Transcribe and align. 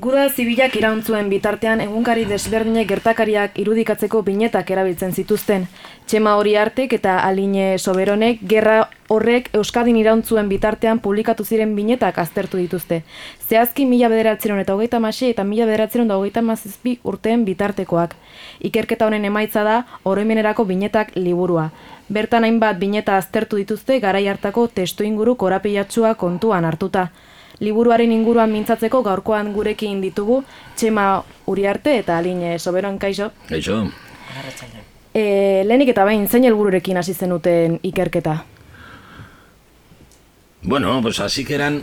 Guda 0.00 0.22
zibilak 0.32 0.72
irauntzuen 0.80 1.26
bitartean 1.28 1.82
egunkari 1.84 2.22
desberdinek 2.24 2.86
gertakariak 2.88 3.58
irudikatzeko 3.60 4.22
binetak 4.24 4.70
erabiltzen 4.72 5.10
zituzten. 5.12 5.66
Txema 6.08 6.32
hori 6.40 6.54
artek 6.56 6.94
eta 6.96 7.18
aline 7.20 7.66
soberonek 7.76 8.40
gerra 8.52 8.76
horrek 9.12 9.50
Euskadin 9.58 9.98
irauntzuen 10.00 10.48
bitartean 10.48 11.02
publikatu 11.04 11.44
ziren 11.44 11.74
binetak 11.76 12.18
aztertu 12.22 12.56
dituzte. 12.56 13.02
Zehazki 13.50 13.84
mila 13.90 14.08
bederatzen 14.08 14.62
eta 14.62 14.78
hogeita 14.78 15.00
masi 15.06 15.28
eta 15.34 15.44
mila 15.44 15.66
bederatzen 15.68 16.08
da 16.08 16.16
hogeita 16.16 16.40
mazizpi 16.40 16.94
urteen 17.12 17.44
bitartekoak. 17.44 18.14
Ikerketa 18.70 19.10
honen 19.10 19.28
emaitza 19.28 19.66
da 19.68 19.76
oroimenerako 20.04 20.64
binetak 20.72 21.12
liburua. 21.16 21.68
Bertan 22.08 22.48
hainbat 22.48 22.80
bineta 22.80 23.20
aztertu 23.20 23.60
dituzte 23.60 24.00
garai 24.00 24.24
hartako 24.26 24.66
testu 24.68 25.04
inguru 25.04 25.36
korapilatsua 25.44 26.14
kontuan 26.14 26.64
hartuta 26.64 27.10
liburuaren 27.60 28.12
inguruan 28.12 28.52
mintzatzeko 28.52 29.02
gaurkoan 29.02 29.52
gurekin 29.52 30.00
ditugu 30.00 30.42
Txema 30.76 31.22
Uriarte 31.46 31.98
eta 31.98 32.18
Aline 32.18 32.58
Soberon 32.58 32.98
Kaixo. 32.98 33.32
Kaixo. 33.48 33.84
E, 35.12 35.62
lehenik 35.66 35.92
eta 35.92 36.04
bain, 36.08 36.24
zein 36.28 36.44
helbururekin 36.48 36.96
hasi 36.96 37.14
zenuten 37.14 37.78
ikerketa? 37.82 38.44
Bueno, 40.62 41.00
pues 41.02 41.20
hasi 41.20 41.44
keran 41.44 41.82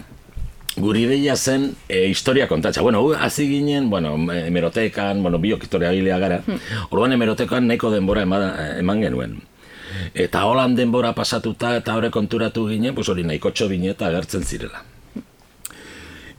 guri 0.77 1.05
deia 1.05 1.36
zen 1.36 1.76
e, 1.88 2.08
historia 2.08 2.48
kontatza. 2.48 2.82
Bueno, 2.82 3.05
hasi 3.12 3.48
ginen, 3.48 3.90
bueno, 3.90 4.16
hemerotekan, 4.32 5.22
bueno, 5.22 5.40
biok 5.40 5.63
historia 5.63 5.91
gilea 5.91 6.18
gara. 6.20 6.41
Hmm. 6.46 6.60
Orduan 6.90 7.13
hemerotekan 7.13 7.68
nahiko 7.68 7.91
denbora 7.91 8.24
eman 8.24 9.02
genuen. 9.02 9.41
Eta 10.13 10.46
holan 10.46 10.76
denbora 10.77 11.13
pasatuta 11.13 11.76
eta 11.77 11.96
hori 11.98 12.10
konturatu 12.10 12.68
ginen, 12.70 12.96
pues 12.96 13.10
hori 13.10 13.24
nahiko 13.24 13.52
txobineta 13.52 14.08
agertzen 14.08 14.46
zirela. 14.46 14.84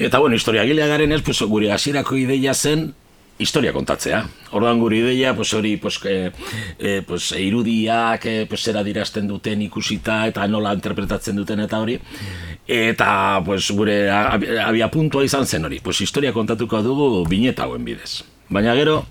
Eta 0.01 0.19
bueno, 0.19 0.35
historia 0.35 0.65
gilea 0.65 0.87
garen 0.89 1.13
ez, 1.13 1.21
pues, 1.21 1.43
gure 1.43 1.73
hasierako 1.73 2.17
ideia 2.17 2.55
zen 2.55 2.95
historia 3.37 3.73
kontatzea. 3.73 4.23
Orduan 4.57 4.79
gure 4.81 4.97
ideia, 4.97 5.35
pues, 5.37 5.53
hori, 5.53 5.77
pues, 5.77 5.99
e, 6.09 6.33
e, 6.79 7.03
pues, 7.03 7.33
irudiak, 7.33 8.25
e, 8.25 8.47
pues, 8.47 8.63
zera 8.65 8.83
dirazten 8.83 9.29
duten 9.29 9.61
ikusita, 9.61 10.23
eta 10.29 10.47
nola 10.49 10.73
interpretatzen 10.73 11.37
duten 11.37 11.61
eta 11.61 11.81
hori. 11.81 11.99
Eta, 12.67 13.43
pues, 13.45 13.71
gure 13.77 14.09
abia 14.11 14.89
puntua 14.91 15.25
izan 15.25 15.45
zen 15.47 15.69
hori. 15.69 15.81
Pues, 15.85 16.01
historia 16.01 16.33
kontatuko 16.33 16.81
dugu 16.83 17.27
bineta 17.29 17.65
hauen 17.65 17.85
bidez. 17.85 18.23
Baina 18.49 18.75
gero... 18.75 19.05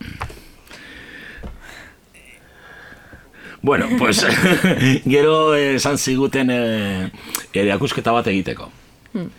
Bueno, 3.61 3.89
pues, 3.99 4.25
gero 5.05 5.53
esan 5.53 5.99
ziguten 5.99 6.49
erakusketa 7.53 8.11
bat 8.11 8.33
egiteko. 8.33 8.71
Hmm. 9.13 9.29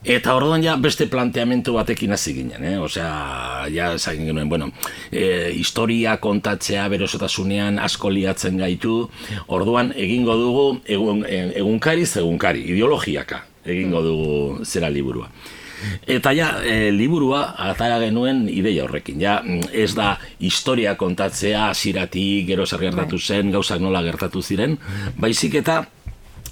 Eta 0.00 0.32
orduan 0.32 0.62
ja 0.64 0.78
beste 0.80 1.04
planteamentu 1.12 1.74
batekin 1.76 2.12
hasi 2.16 2.32
ginen, 2.32 2.64
eh? 2.64 2.78
Osea, 2.80 3.66
ja 3.68 3.90
esakin 3.98 4.30
genuen, 4.30 4.48
bueno, 4.48 4.70
e, 5.12 5.52
historia 5.52 6.16
kontatzea 6.16 6.86
berosotasunean 6.88 7.78
asko 7.78 8.08
liatzen 8.10 8.56
gaitu, 8.56 9.10
orduan 9.46 9.92
egingo 9.92 10.36
dugu 10.40 10.66
egun, 10.88 11.24
e, 11.28 11.50
egunkari 11.60 12.06
zegunkari, 12.06 12.64
ideologiaka 12.72 13.44
egingo 13.64 14.00
dugu 14.02 14.64
zera 14.64 14.88
liburua. 14.88 15.28
Eta 16.08 16.32
ja, 16.36 16.48
e, 16.64 16.90
liburua 16.92 17.54
atara 17.68 17.98
genuen 18.00 18.46
ideia 18.52 18.84
horrekin. 18.84 19.20
Ja, 19.20 19.38
ez 19.72 19.92
da 19.96 20.14
historia 20.40 20.96
kontatzea 21.00 21.70
hasiratik 21.70 22.48
gero 22.48 22.66
zer 22.66 22.80
gertatu 22.88 23.20
bai. 23.20 23.24
zen, 23.24 23.52
gauzak 23.52 23.80
nola 23.80 24.02
gertatu 24.04 24.42
ziren, 24.42 24.78
baizik 25.16 25.60
eta 25.60 25.82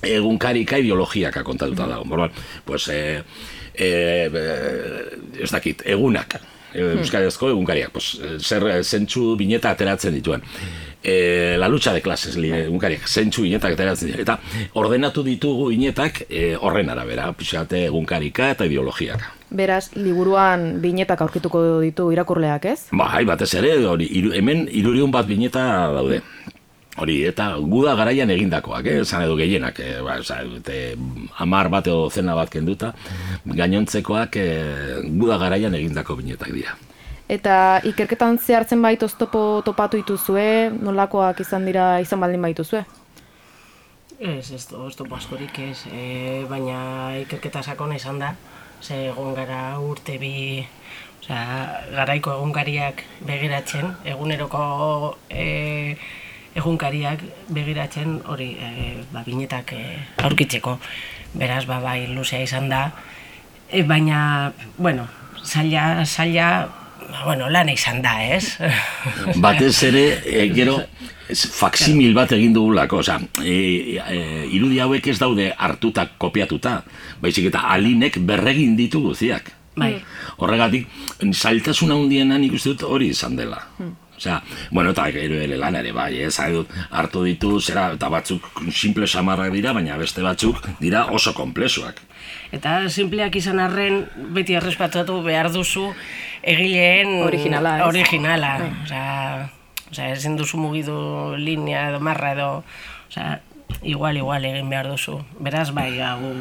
egunkarika 0.02 0.78
ideologiaka 0.78 1.42
kontatuta 1.44 1.86
dago. 1.86 2.04
Borban, 2.04 2.30
pues, 2.64 2.88
e, 2.88 3.22
e, 3.74 3.91
ez 5.42 5.50
dakit, 5.50 5.82
egunak, 5.86 6.38
hmm. 6.74 6.98
euskarazko 6.98 7.50
egunkariak, 7.54 7.91
pues, 7.94 8.19
zer 8.38 8.69
zentsu 8.84 9.34
bineta 9.38 9.72
ateratzen 9.74 10.14
dituen. 10.14 10.44
E, 11.02 11.56
la 11.56 11.69
lucha 11.69 11.92
de 11.94 12.02
clases, 12.02 12.36
li, 12.36 12.50
egunkariak, 12.50 13.06
zentsu 13.06 13.44
binetak 13.46 13.76
ateratzen 13.76 14.10
dituen. 14.10 14.25
Eta 14.26 14.38
ordenatu 14.81 15.22
ditugu 15.22 15.70
binetak 15.70 16.25
e, 16.28 16.56
horren 16.56 16.91
arabera, 16.91 17.31
pixate 17.38 17.84
egunkarika 17.87 18.50
eta 18.56 18.66
ideologiaka. 18.66 19.34
Beraz, 19.48 19.94
liburuan 19.97 20.82
binetak 20.82 21.22
aurkituko 21.25 21.62
ditu 21.81 22.10
irakurleak, 22.12 22.66
ez? 22.69 22.81
Ba, 22.92 23.06
hai, 23.16 23.25
batez 23.25 23.48
ere, 23.56 23.70
hori, 23.88 24.10
iru, 24.20 24.34
hemen 24.37 24.66
irurion 24.69 25.14
bat 25.14 25.28
bineta 25.31 25.62
daude. 25.94 26.20
Hori, 26.98 27.20
eta 27.28 27.53
guda 27.62 27.94
garaian 27.94 28.31
egindakoak, 28.34 28.86
eh? 28.91 29.04
zan 29.04 29.22
edo 29.22 29.36
gehienak, 29.38 29.78
eh? 29.78 30.00
ba, 30.03 30.19
amar 31.44 31.70
bat 31.70 31.86
edo 31.86 32.09
zena 32.10 32.34
bat 32.34 32.50
kenduta, 32.50 32.92
gainontzekoak 33.47 34.38
eh, 34.42 34.98
guda 35.06 35.38
garaian 35.38 35.78
egindako 35.78 36.19
binetak 36.19 36.50
dira. 36.56 36.75
Eta 37.28 37.78
ikerketan 37.84 38.41
zehartzen 38.41 38.82
bait 38.82 39.03
oztopo 39.04 39.60
topatu 39.62 40.00
dituzue, 40.00 40.72
nolakoak 40.72 41.44
izan 41.44 41.69
dira 41.69 42.00
izan 42.00 42.25
baldin 42.25 42.42
baituzue? 42.42 42.82
Ez, 44.19 44.50
ez, 44.50 44.64
oztopo 44.75 45.14
askorik 45.14 45.58
ez, 45.62 45.84
e, 45.92 46.04
baina 46.50 46.78
ikerketa 47.22 47.62
sakona 47.62 47.98
izan 48.00 48.19
da, 48.19 48.32
ze 48.82 49.04
egon 49.12 49.37
gara 49.37 49.76
urte 49.78 50.16
bi, 50.19 50.64
oza, 51.20 51.42
garaiko 51.94 52.41
egungariak 52.41 53.04
begiratzen, 53.28 53.92
eguneroko... 54.16 54.64
E, 55.31 55.47
egunkariak 56.58 57.22
begiratzen 57.54 58.19
hori 58.28 58.50
e, 58.58 58.72
ba, 59.12 59.22
binetak 59.26 59.72
e, 59.76 59.84
aurkitzeko. 60.24 60.78
Beraz, 61.38 61.64
ba, 61.69 61.80
bai, 61.84 62.08
luzea 62.12 62.42
izan 62.44 62.69
da. 62.72 62.88
E, 63.70 63.82
baina, 63.86 64.52
bueno, 64.78 65.06
zaila, 65.44 66.04
zaila, 66.06 66.48
ba, 67.02 67.24
bueno, 67.24 67.50
lan 67.52 67.70
izan 67.72 68.02
da, 68.02 68.16
ez? 68.24 68.56
Batez 69.44 69.76
ere, 69.91 70.04
e, 70.24 70.48
gero, 70.54 70.80
faksimil 71.28 72.16
bat 72.16 72.32
egin 72.32 72.56
dugulako, 72.56 73.02
oza, 73.04 73.19
e, 73.44 73.98
e, 74.00 74.19
irudi 74.56 74.80
hauek 74.80 75.10
ez 75.12 75.19
daude 75.20 75.52
hartuta, 75.52 76.08
kopiatuta, 76.19 76.80
baizik 77.22 77.50
eta 77.52 77.69
alinek 77.75 78.20
berregin 78.26 78.76
ditu 78.78 79.04
guziak. 79.04 79.54
Bai. 79.78 79.92
Horregatik, 80.42 80.88
zailtasuna 81.30 81.94
hundienan 81.94 82.42
ikusten 82.48 82.75
dut 82.75 82.88
hori 82.88 83.12
izan 83.14 83.36
dela. 83.38 83.60
Hmm. 83.76 83.94
Osea, 84.19 84.43
bueno, 84.75 84.91
eta 84.91 85.05
gero 85.15 85.37
ere 85.39 85.56
lan 85.56 85.77
ere 85.79 85.93
bai, 85.95 86.11
ez, 86.27 86.34
hartu 86.43 87.23
ditu, 87.23 87.61
zera, 87.61 87.93
eta 87.95 88.09
batzuk 88.11 88.49
simple 88.75 89.06
samarrak 89.06 89.53
dira, 89.55 89.73
baina 89.77 89.97
beste 89.97 90.25
batzuk 90.27 90.59
dira 90.81 91.05
oso 91.15 91.33
komplexuak. 91.37 92.03
Eta 92.53 92.81
simpleak 92.91 93.37
izan 93.39 93.62
arren, 93.62 94.03
beti 94.34 94.59
errespatatu 94.59 95.21
behar 95.23 95.53
duzu 95.55 95.93
egileen 96.43 97.23
originala. 97.23 97.77
originala. 97.87 98.55
Bai. 98.65 98.73
Osea, 98.89 99.12
osea, 99.93 100.11
ezin 100.17 100.35
duzu 100.37 100.59
mugidu 100.59 100.99
linea 101.39 101.89
edo 101.93 102.03
marra 102.03 102.35
edo, 102.35 102.50
osea, 103.06 103.39
igual, 103.83 104.17
igual 104.17 104.45
egin 104.45 104.69
behar 104.71 104.89
duzu. 104.91 105.19
Beraz, 105.41 105.71
bai, 105.75 106.01
hau, 106.01 106.33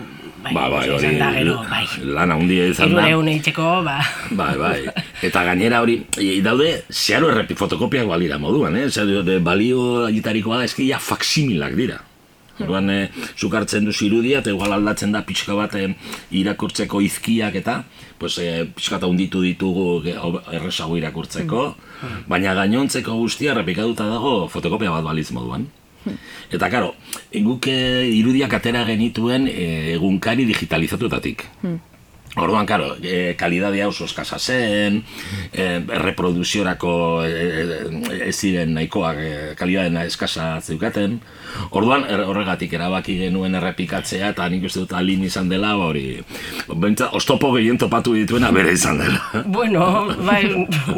bai, 0.44 0.54
ba, 0.54 0.68
bai, 0.70 0.90
hori, 0.90 1.14
da, 1.20 1.32
gero, 1.36 1.58
bai. 1.70 1.86
Lan 2.04 2.32
handia 2.36 2.68
izan 2.72 2.96
da. 2.96 3.08
Irure 3.10 3.34
eitzeko, 3.36 3.70
ba. 3.86 4.00
Bai, 4.32 4.54
bai. 4.58 4.80
Eta 5.24 5.44
gainera 5.48 5.82
hori, 5.86 6.02
daude, 6.46 6.74
zeharo 6.92 7.32
errepi 7.34 7.58
fotokopiak 7.58 8.08
balira 8.10 8.40
moduan, 8.42 8.78
eh? 8.78 8.90
Zer, 8.90 9.24
de, 9.28 9.40
balio 9.40 10.06
agitarikoa 10.08 10.62
da, 10.62 10.70
eski 10.70 10.90
ja 10.92 11.00
faksimilak 11.00 11.76
dira. 11.80 12.02
Orduan, 12.58 12.90
eh, 12.90 13.10
zukartzen 13.38 13.86
duzu 13.86 14.08
irudia, 14.08 14.42
eta 14.42 14.50
igual 14.50 14.74
aldatzen 14.74 15.12
da 15.14 15.22
pixka 15.26 15.54
bat 15.58 15.76
eh, 15.78 15.92
irakurtzeko 16.34 17.02
izkiak 17.06 17.58
eta 17.59 17.84
pues, 18.18 18.38
eh, 18.42 18.66
pixka 18.74 18.98
eta 18.98 19.09
unditu 19.12 19.44
ditugu 19.46 20.02
erresago 20.08 20.98
irakurtzeko, 20.98 21.68
mm. 22.02 22.24
baina 22.32 22.56
gainontzeko 22.58 23.14
guztia 23.22 23.54
errepikaduta 23.54 24.09
dago 24.09 24.48
fotokopia 24.50 24.96
bat 24.96 25.06
baliz 25.06 25.30
moduan. 25.32 25.68
Eta 26.56 26.69
karo, 26.73 26.94
guk 27.34 27.68
eh, 27.72 28.07
irudiak 28.18 28.53
atera 28.59 28.85
genituen 28.88 29.47
e, 29.51 29.94
egunkari 29.97 30.47
digitalizatuetatik. 30.50 31.45
Hmm. 31.62 31.79
Orduan, 32.38 32.68
karo, 32.69 32.91
e, 33.01 33.34
kalidadea 33.38 33.88
oso 33.90 34.06
eskasa 34.06 34.38
zen, 34.38 35.00
e, 35.53 35.66
reproduziorako 36.05 36.91
ez 37.26 38.35
ziren 38.35 38.76
nahikoak 38.78 39.17
e, 39.17 39.32
kalidadena 39.58 40.03
eskasa 40.05 40.59
zeukaten. 40.61 41.17
Orduan, 41.72 42.05
er, 42.05 42.22
horregatik 42.29 42.76
erabaki 42.78 43.17
genuen 43.23 43.58
errepikatzea, 43.58 44.35
eta 44.35 44.46
nik 44.53 44.67
uste 44.70 44.84
dut 44.84 44.93
alin 44.99 45.26
izan 45.26 45.49
dela, 45.49 45.73
hori, 45.82 46.20
bentsa, 46.70 47.09
ostopo 47.17 47.49
gehien 47.55 47.82
topatu 47.82 48.14
dituena 48.14 48.53
bere 48.53 48.76
izan 48.78 49.02
dela. 49.02 49.43
Bueno, 49.58 49.87
bai, 50.28 50.43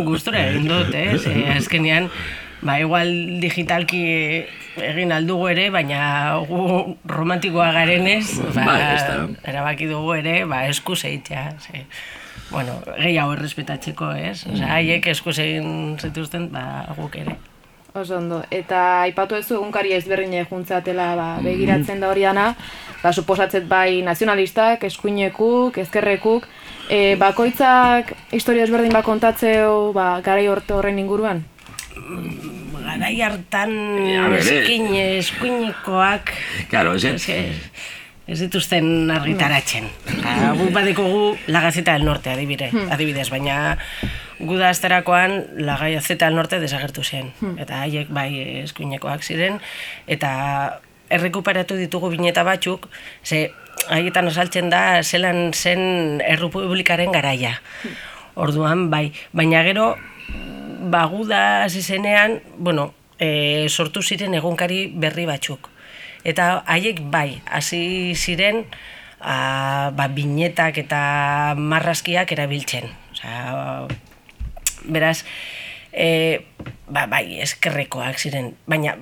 gustura 0.03 0.43
egin 0.49 0.67
dut, 0.67 0.91
eh? 0.91 1.15
Azkenean, 1.55 2.11
ba, 2.61 2.79
igual 2.79 3.09
digitalki 3.41 4.01
egin 4.83 5.13
aldugu 5.15 5.49
ere, 5.53 5.69
baina 5.73 6.39
gu 6.47 6.95
romantikoa 7.07 7.71
garenez, 7.75 8.39
ba, 8.55 8.65
ba 8.65 8.77
erabaki 9.47 9.89
dugu 9.89 10.15
ere, 10.19 10.43
ba, 10.49 10.65
esku 10.67 10.95
zeitzea. 10.95 11.51
Ze. 11.59 11.85
Bueno, 12.49 12.79
gehiago 12.97 13.35
errespetatzeko, 13.37 14.11
ez? 14.17 14.43
Osa, 14.47 14.65
mm. 14.65 14.71
haiek 14.73 15.07
esku 15.13 15.35
egin 15.35 15.97
zituzten, 15.99 16.49
ba, 16.53 16.87
guk 16.97 17.19
ere. 17.21 17.37
Oso 17.97 18.19
ondo. 18.19 18.43
Eta 18.53 19.01
aipatu 19.03 19.37
ez 19.37 19.47
egunkari 19.49 19.95
ezberdine 19.97 20.45
juntzatela 20.49 21.13
ba, 21.17 21.29
mm. 21.37 21.45
begiratzen 21.45 22.01
da 22.01 22.09
hori 22.09 22.25
dana, 22.25 22.53
ba, 23.03 23.13
suposatzet 23.13 23.69
bai 23.69 24.01
nazionalistak, 24.05 24.83
eskuinekuk, 24.89 25.77
ezkerrekuk, 25.85 26.49
E, 26.89 27.13
bakoitzak 27.21 28.15
historia 28.33 28.63
ezberdin 28.65 28.95
bat 28.95 29.05
kontatzeo 29.05 29.91
ba, 29.93 30.07
garai 30.25 30.47
horte 30.49 30.73
horren 30.73 30.97
inguruan? 30.97 31.43
Garai 32.79 33.15
hartan 33.21 33.73
ber, 33.99 34.39
eh. 34.39 34.59
eskin 34.61 34.87
eskuinekoak 34.95 36.31
Claro, 36.69 36.95
ese, 36.95 37.15
ez, 37.15 37.55
ez 38.29 38.39
dituzten 38.43 39.09
argitaratzen. 39.13 39.87
Eta 40.13 40.53
Gu 40.57 40.69
badekogu 40.73 41.23
la 41.47 41.61
Gaceta 41.65 41.95
del 41.97 42.05
Norte 42.05 42.31
adibide, 42.33 42.69
adibidez, 42.93 43.29
baina 43.33 43.77
gu 44.39 44.55
da 44.59 44.69
asterakoan 44.69 45.41
la 45.65 45.77
Gaceta 45.81 46.29
del 46.29 46.37
Norte 46.37 46.59
desagertu 46.61 47.03
zen. 47.03 47.33
Eta 47.57 47.81
haiek 47.85 48.11
bai 48.13 48.29
eskuinekoak 48.65 49.25
ziren 49.25 49.59
eta 50.07 50.79
errekuperatu 51.09 51.75
ditugu 51.79 52.11
bineta 52.13 52.45
batzuk, 52.45 52.87
ze 53.23 53.49
haietan 53.89 54.29
azaltzen 54.29 54.69
da 54.69 55.01
zelan 55.03 55.51
zen 55.53 56.21
errepublikaren 56.21 57.11
garaia. 57.11 57.55
Orduan, 58.39 58.89
bai, 58.93 59.09
baina 59.33 59.63
gero 59.65 59.95
baguda 60.91 61.63
hasi 61.63 61.81
zenean, 61.81 62.41
bueno, 62.57 62.93
e, 63.19 63.67
sortu 63.69 64.01
ziren 64.01 64.33
egunkari 64.33 64.87
berri 64.95 65.25
batzuk. 65.29 65.69
Eta 66.27 66.63
haiek 66.67 67.01
bai, 67.11 67.41
hasi 67.47 68.15
ziren 68.15 68.65
a, 69.19 69.91
ba, 69.95 70.07
binetak 70.11 70.81
eta 70.83 71.55
marrazkiak 71.55 72.31
erabiltzen. 72.35 72.89
Osea, 73.13 73.87
beraz, 74.85 75.23
e, 75.91 76.45
ba, 76.87 77.05
bai, 77.11 77.39
eskerrekoak 77.43 78.19
ziren, 78.19 78.53
baina 78.67 78.95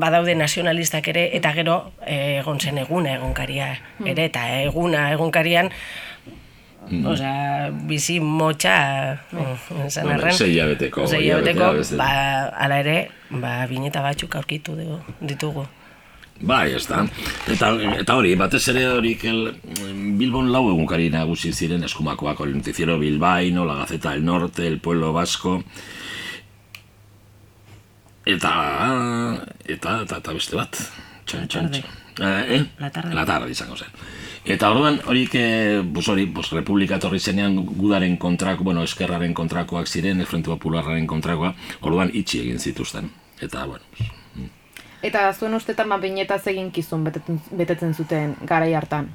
badaude 0.00 0.34
nazionalistak 0.34 1.10
ere, 1.12 1.26
eta 1.36 1.52
gero 1.56 1.92
e, 2.00 2.40
egon 2.40 2.60
zen 2.60 2.80
eguna 2.80 3.14
egunkaria 3.18 3.74
ere, 4.06 4.30
eta 4.30 4.46
eguna 4.62 5.10
egunkarian 6.90 7.06
Osea, 7.06 7.70
bizi 7.86 8.18
motxa, 8.20 8.76
esan 9.86 10.06
Hombre, 10.06 10.16
arren. 10.16 10.34
Sei 10.34 10.50
hilabete 10.54 10.90
hilabeteko, 11.22 11.72
beste. 11.78 11.98
ba, 12.00 12.08
ala 12.64 12.80
ere, 12.82 12.96
ba, 13.30 13.52
bineta 13.70 14.02
batzuk 14.02 14.34
aurkitu 14.40 14.74
dugu, 14.78 14.98
ditugu. 15.20 15.66
Bai, 16.40 16.72
ez 16.72 16.86
da. 16.88 17.04
Eta, 17.52 17.68
eta 18.00 18.16
hori, 18.16 18.32
batez 18.40 18.62
ere 18.72 18.86
hori 18.88 19.12
el, 19.28 19.42
Bilbon 20.18 20.50
lau 20.50 20.64
egunkari 20.70 21.10
nagusi 21.12 21.52
ziren 21.52 21.84
eskumakoak, 21.84 22.40
el 22.46 22.56
noticiero 22.56 22.98
bilbaino, 22.98 23.64
la 23.68 23.76
Gaceta 23.82 24.12
del 24.16 24.24
Norte, 24.24 24.66
el 24.66 24.80
Pueblo 24.80 25.12
Vasco, 25.12 25.62
eta, 28.24 28.54
eta, 29.64 30.00
eta, 30.02 30.18
eta 30.18 30.32
beste 30.32 30.56
bat. 30.56 30.80
Txan, 31.26 31.46
txan, 31.46 31.70
txan. 31.70 31.98
Eh, 32.20 32.56
eh? 32.56 32.64
La 32.78 32.90
tarde. 32.90 33.14
La 33.14 33.26
tarde 33.26 33.52
izango 33.52 33.76
zen. 33.76 33.92
Eta 34.44 34.70
orduan 34.70 35.00
horik, 35.06 35.34
eh, 35.34 35.82
pues 35.92 36.08
hori, 36.08 36.24
pues, 36.26 36.50
Republika 36.50 36.96
etorri 36.96 37.20
zenean 37.20 37.58
gudaren 37.64 38.16
kontrako, 38.16 38.64
bueno, 38.64 38.82
eskerraren 38.82 39.34
kontrakoak 39.34 39.86
ziren, 39.86 40.24
Frente 40.26 40.48
Popularraren 40.48 41.06
kontrakoa, 41.06 41.54
orduan 41.82 42.10
itxi 42.12 42.40
egin 42.40 42.58
zituzten. 42.58 43.10
Eta, 43.40 43.66
bueno, 43.66 43.84
pues, 43.96 44.08
Eta 45.02 45.32
zuen 45.32 45.56
ustetan 45.56 45.88
ba, 45.88 45.96
binetaz 45.96 46.42
egin 46.52 46.68
kizun 46.70 47.04
betetzen, 47.06 47.40
betetzen 47.56 47.94
zuten 47.94 48.34
garai 48.44 48.74
hartan. 48.76 49.08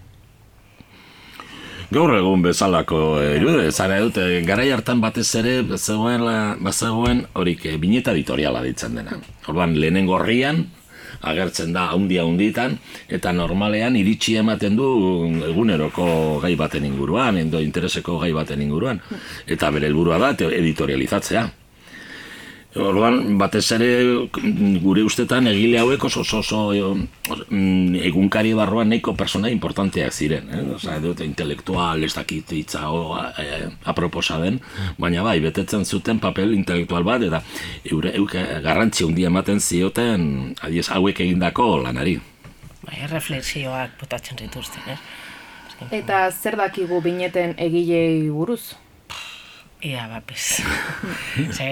Gaur 1.93 2.15
egun 2.17 2.41
bezalako 2.41 3.21
irude, 3.21 3.67
zara 3.71 3.99
dute, 4.01 4.23
garai 4.47 4.71
hartan 4.73 5.03
batez 5.03 5.27
ere, 5.37 5.59
bazegoen, 5.69 6.25
bazegoen 6.65 7.27
horik, 7.37 7.67
eh, 7.69 7.77
bineta 7.77 8.15
editoriala 8.17 8.63
ditzen 8.65 8.97
dena. 8.97 9.19
Orduan, 9.45 9.77
lehenengo 9.77 10.17
horrian, 10.17 10.65
agertzen 11.25 11.73
da 11.73 11.89
handia 11.91 12.25
hunditan, 12.25 12.77
eta 13.09 13.33
normalean 13.33 13.97
iritsi 13.99 14.37
ematen 14.41 14.77
du 14.77 14.87
eguneroko 15.49 16.39
gai 16.43 16.55
baten 16.55 16.85
inguruan, 16.85 17.37
endo 17.41 17.61
intereseko 17.61 18.19
gai 18.21 18.31
baten 18.33 18.61
inguruan, 18.61 19.01
eta 19.47 19.71
bere 19.71 19.89
helburua 19.91 20.21
da 20.21 20.33
editorializatzea. 20.47 21.45
Orduan, 22.75 23.37
batez 23.39 23.63
ere 23.71 23.87
gure 24.83 25.03
ustetan 25.07 25.47
egile 25.47 25.79
hauek 25.79 26.03
oso 26.09 26.25
oso, 26.25 26.41
oso 26.41 26.89
mm, 26.91 28.01
egunkari 28.09 28.51
barruan 28.57 28.89
nahiko 28.91 29.13
persona 29.15 29.47
importanteak 29.53 30.11
ziren, 30.11 30.49
eh? 30.51 30.63
Osea, 30.75 30.97
dut 30.99 31.23
intelektual, 31.23 32.03
ez 32.03 32.11
dakit 32.17 32.51
hitza 32.51 32.89
o, 32.91 33.15
eh, 33.39 33.69
aproposa 33.87 34.41
den, 34.43 34.59
baina 34.99 35.23
bai, 35.23 35.37
betetzen 35.39 35.85
zuten 35.85 36.19
papel 36.19 36.51
intelektual 36.57 37.07
bat, 37.07 37.23
eta 37.23 37.39
eure, 37.87 38.11
euk 38.19 38.35
garrantzi 38.65 39.07
handia 39.07 39.31
ematen 39.31 39.63
zioten, 39.63 40.55
adiez, 40.59 40.89
hauek 40.91 41.23
egindako 41.23 41.77
lanari. 41.87 42.19
Bai, 42.83 43.05
reflexioak 43.07 43.95
botatzen 44.03 44.43
zituzten, 44.43 44.83
ez? 44.91 44.99
Eta 45.95 46.25
zer 46.31 46.59
dakigu 46.59 46.99
bineten 47.03 47.55
egilei 47.55 48.27
buruz? 48.31 48.75
Ia, 49.85 50.07
bapes. 50.09 50.63
Ze, 51.57 51.67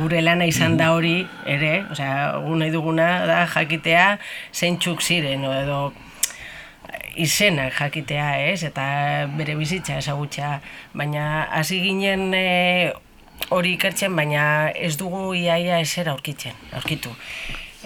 gure 0.00 0.18
lana 0.24 0.46
izan 0.50 0.74
da 0.76 0.88
hori, 0.96 1.20
ere, 1.46 1.84
osea, 1.92 2.40
gu 2.42 2.56
nahi 2.58 2.72
duguna 2.74 3.06
da 3.30 3.44
jakitea 3.46 4.06
zeintzuk 4.50 5.04
ziren, 5.04 5.44
edo 5.46 5.92
izenak 7.22 7.76
jakitea, 7.78 8.26
ez? 8.50 8.64
Eta 8.66 8.86
bere 9.38 9.54
bizitza 9.60 10.00
ezagutza, 10.02 10.56
baina 10.98 11.44
hasi 11.54 11.78
ginen 11.84 12.34
e, 12.34 12.44
hori 13.54 13.76
ikertzen, 13.78 14.18
baina 14.18 14.72
ez 14.74 14.96
dugu 14.98 15.28
iaia 15.38 15.78
ezer 15.84 16.10
aurkitzen, 16.10 16.58
aurkitu. 16.74 17.14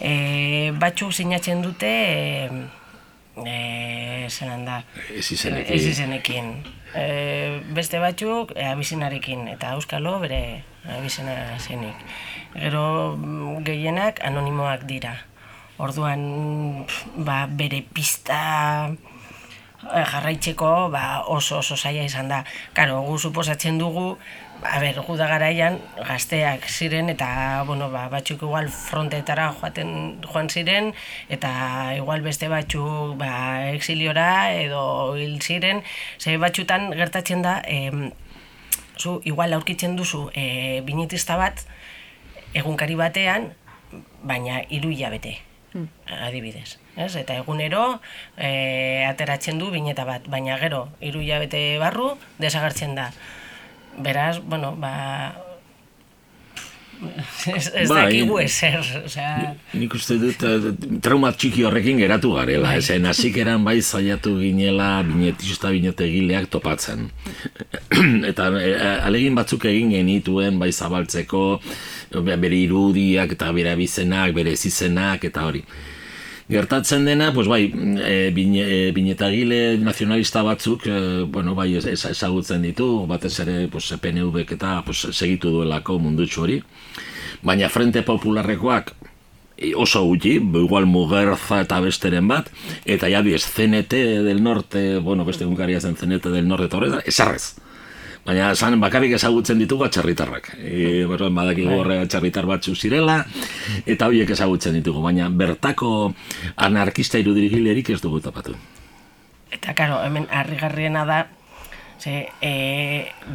E, 0.01 0.73
batzuk 0.81 1.13
sinatzen 1.13 1.61
dute, 1.67 1.93
e, 2.49 2.65
e, 3.45 4.33
zelan 4.33 4.65
da, 4.65 4.83
Ez 5.13 5.29
izenekin. 5.37 5.77
Ez 5.77 5.85
izenekin. 5.93 6.53
E, 6.97 7.61
beste 7.77 8.01
batzuk 8.01 8.55
e, 8.57 8.65
abizinarekin, 8.65 9.45
eta 9.53 9.75
Euskalo 9.77 10.17
bere 10.23 10.65
abizena 10.89 11.35
zenik. 11.61 11.97
Gero 12.55 13.17
mm, 13.17 13.65
gehienak 13.67 14.23
anonimoak 14.25 14.87
dira. 14.89 15.15
Orduan, 15.79 16.25
pf, 16.89 17.05
ba, 17.29 17.45
bere 17.47 17.83
pista 17.83 18.41
e, 18.89 20.01
jarraitzeko 20.01 20.89
ba, 20.95 21.05
oso 21.29 21.61
oso 21.61 21.77
zaila 21.77 22.07
izan 22.09 22.33
da. 22.33 22.43
Karo, 22.73 23.03
gu 23.05 23.19
suposatzen 23.19 23.79
dugu, 23.79 24.17
a 24.63 24.81
ber, 24.81 24.97
gu 25.07 25.17
da 25.17 25.29
garaian 25.31 25.79
gazteak 25.97 26.67
ziren 26.67 27.09
eta 27.13 27.63
bueno, 27.67 27.91
ba, 27.91 28.09
batzuk 28.11 28.43
igual 28.43 28.69
frontetara 28.69 29.53
joaten 29.61 30.21
joan 30.25 30.49
ziren 30.51 30.93
eta 31.29 31.95
igual 31.97 32.23
beste 32.27 32.49
batzuk 32.51 33.17
ba, 33.21 33.71
exiliora 33.71 34.53
edo 34.53 35.15
hil 35.17 35.39
ziren. 35.41 35.83
Ze 36.19 36.37
batzutan 36.39 36.91
gertatzen 36.93 37.43
da, 37.43 37.61
em, 37.65 38.11
zu 38.99 39.21
igual 39.25 39.53
aurkitzen 39.55 39.97
duzu 39.97 40.29
e, 40.35 40.83
binetista 40.83 41.37
bat 41.39 41.63
egunkari 42.55 42.97
batean, 42.99 43.53
baina 44.23 44.63
hiru 44.69 44.91
hilabete 44.91 45.39
adibidez. 46.07 46.79
Ez? 46.97 47.15
Eta 47.17 47.37
egunero 47.39 48.01
e, 48.37 49.05
ateratzen 49.07 49.61
du 49.61 49.71
bineta 49.71 50.05
bat, 50.09 50.27
baina 50.27 50.59
gero 50.59 50.89
hiru 51.01 51.23
hilabete 51.23 51.79
barru 51.79 52.17
desagertzen 52.43 52.97
da. 52.99 53.13
Beraz, 54.03 54.39
bueno, 54.45 54.75
ba... 54.77 55.35
Ez, 57.55 57.69
ez 57.79 57.87
Bai. 57.89 57.99
dakigu 58.09 58.41
ezer, 58.43 58.81
osea... 59.07 59.53
Nik 59.79 59.93
uste 59.95 60.17
dut 60.19 60.41
eh, 60.43 60.65
trauma 61.05 61.31
txiki 61.31 61.63
horrekin 61.69 62.01
geratu 62.01 62.33
garela, 62.35 62.73
Bai. 62.73 62.81
esen 62.83 63.07
hasik 63.07 63.37
eran 63.39 63.63
bai 63.63 63.77
zaiatu 63.87 64.33
ginela 64.41 64.89
binetista 65.07 65.71
binetegileak 65.71 66.49
topatzen. 66.51 67.07
eta 68.33 68.49
eh, 68.59 68.75
alegin 69.07 69.39
batzuk 69.39 69.69
egin 69.71 69.95
genituen 69.95 70.59
bai 70.59 70.73
zabaltzeko 70.75 71.45
be- 72.19 72.37
bere 72.43 72.59
irudiak 72.65 73.37
eta 73.39 73.53
bere 73.55 73.77
abizenak, 73.79 74.35
bere 74.35 74.57
ezizenak 74.59 75.29
eta 75.31 75.47
hori. 75.47 75.63
Gertatzen 76.49 77.05
dena, 77.05 77.33
pues 77.35 77.47
bai, 77.47 77.67
e, 78.05 78.31
bine, 78.33 78.63
e, 78.65 78.93
binetagile 78.97 79.77
nazionalista 79.85 80.41
batzuk, 80.43 80.87
e, 80.87 81.23
bueno, 81.29 81.55
bai, 81.55 81.75
ez- 81.77 81.85
ez- 81.87 82.07
ezagutzen 82.07 82.63
ditu, 82.63 83.07
batez 83.07 83.35
ere, 83.41 83.69
pues, 83.69 83.93
PNV-ek 84.01 84.53
eta 84.57 84.83
pues, 84.87 85.03
segitu 85.13 85.51
duelako 85.51 85.99
mundutxo 85.99 86.43
hori. 86.47 86.63
Baina 87.43 87.69
Frente 87.69 88.01
Popularrekoak 88.03 88.95
oso 89.77 90.05
gutxi, 90.05 90.37
igual 90.39 90.87
Mugerza 90.87 91.61
eta 91.61 91.81
besteren 91.81 92.29
bat, 92.29 92.49
eta 92.87 93.11
ja 93.11 93.21
diez, 93.23 93.45
CNT 93.45 94.23
del 94.25 94.43
Norte, 94.43 94.99
bueno, 94.99 95.25
beste 95.27 95.45
egunkaria 95.45 95.81
zen 95.81 95.97
CNT 95.97 96.31
del 96.31 96.47
Norte 96.49 96.67
eta 96.71 96.77
horretan, 96.79 97.03
esarrez. 97.05 97.57
Baina 98.29 98.51
esan 98.53 98.75
bakarrik 98.77 99.15
ezagutzen 99.17 99.57
ditugu 99.63 99.87
atxarritarrak. 99.87 100.51
E, 100.61 101.07
bueno, 101.09 101.31
badakigu 101.33 101.79
horre 101.79 101.97
atxarritar 102.03 102.45
batzu 102.51 102.75
zirela, 102.77 103.23
eta 103.89 104.11
horiek 104.11 104.29
ezagutzen 104.35 104.77
ditugu, 104.77 105.01
baina 105.01 105.31
bertako 105.33 106.13
anarkista 106.67 107.17
irudigilerik 107.23 107.89
ez 107.95 108.03
dugu 108.05 108.21
tapatu. 108.21 108.53
Eta, 109.49 109.73
karo, 109.73 110.03
hemen 110.05 110.29
harrigarriena 110.29 111.07
da, 111.09 111.23
ze, 111.97 112.29
e, 112.45 112.53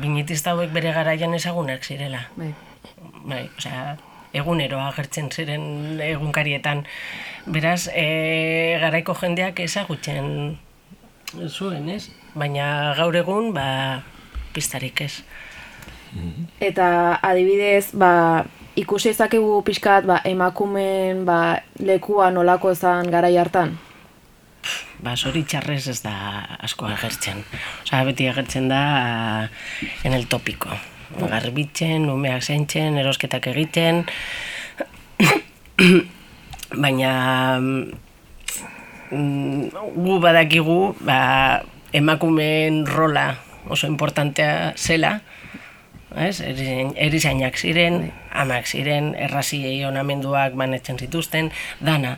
binetista 0.03 0.53
hauek 0.53 0.69
bere 0.77 0.93
garaian 0.93 1.33
ezagunak 1.33 1.81
zirela. 1.89 2.27
Bai. 2.37 2.53
bai, 3.25 3.43
osea, 3.57 3.97
egunero 4.37 4.77
agertzen 4.91 5.33
ziren 5.33 5.99
egunkarietan. 6.05 6.85
Beraz, 7.49 7.87
e, 7.89 8.77
garaiko 8.85 9.17
jendeak 9.17 9.65
ezagutzen 9.65 10.59
zuen, 11.49 11.89
ez? 11.89 12.11
Baina 12.37 12.93
gaur 12.97 13.15
egun, 13.17 13.55
ba, 13.57 14.03
pistarik 14.53 15.01
ez. 15.01 15.23
Eta 16.61 17.17
adibidez, 17.25 17.89
ba, 17.97 18.45
ikusi 18.77 19.09
ezakegu 19.09 19.63
pixkat 19.65 20.05
ba, 20.05 20.21
emakumen 20.25 21.25
ba, 21.25 21.57
lekua 21.81 22.29
nolako 22.33 22.71
ezan 22.73 23.09
garai 23.11 23.37
hartan? 23.37 23.77
Ba, 25.03 25.15
zoritxarrez 25.17 25.87
ez 25.91 26.01
da 26.05 26.13
asko 26.63 26.85
agertzen. 26.87 27.43
Osa, 27.83 28.03
beti 28.07 28.27
agertzen 28.29 28.69
da 28.71 29.49
en 30.05 30.13
el 30.13 30.27
topiko. 30.31 30.69
Garbitzen, 31.19 32.09
umeak 32.09 32.43
zaintzen, 32.45 32.97
erosketak 32.97 33.47
egiten. 33.51 34.05
Baina 36.83 37.11
mm, 37.59 37.91
gu 39.97 40.19
badakigu 40.23 40.95
ba, 41.05 41.19
emakumeen 41.93 42.85
rola 42.89 43.35
oso 43.69 43.87
importantea 43.87 44.73
zela, 44.77 45.21
ez? 46.17 46.41
Erizain- 46.41 46.93
Erizainak 46.95 47.57
ziren, 47.57 48.11
amak 48.31 48.67
ziren, 48.67 49.13
erraziei 49.15 49.83
onamenduak 49.85 50.53
banetzen 50.55 50.97
zituzten, 50.99 51.51
dana. 51.79 52.17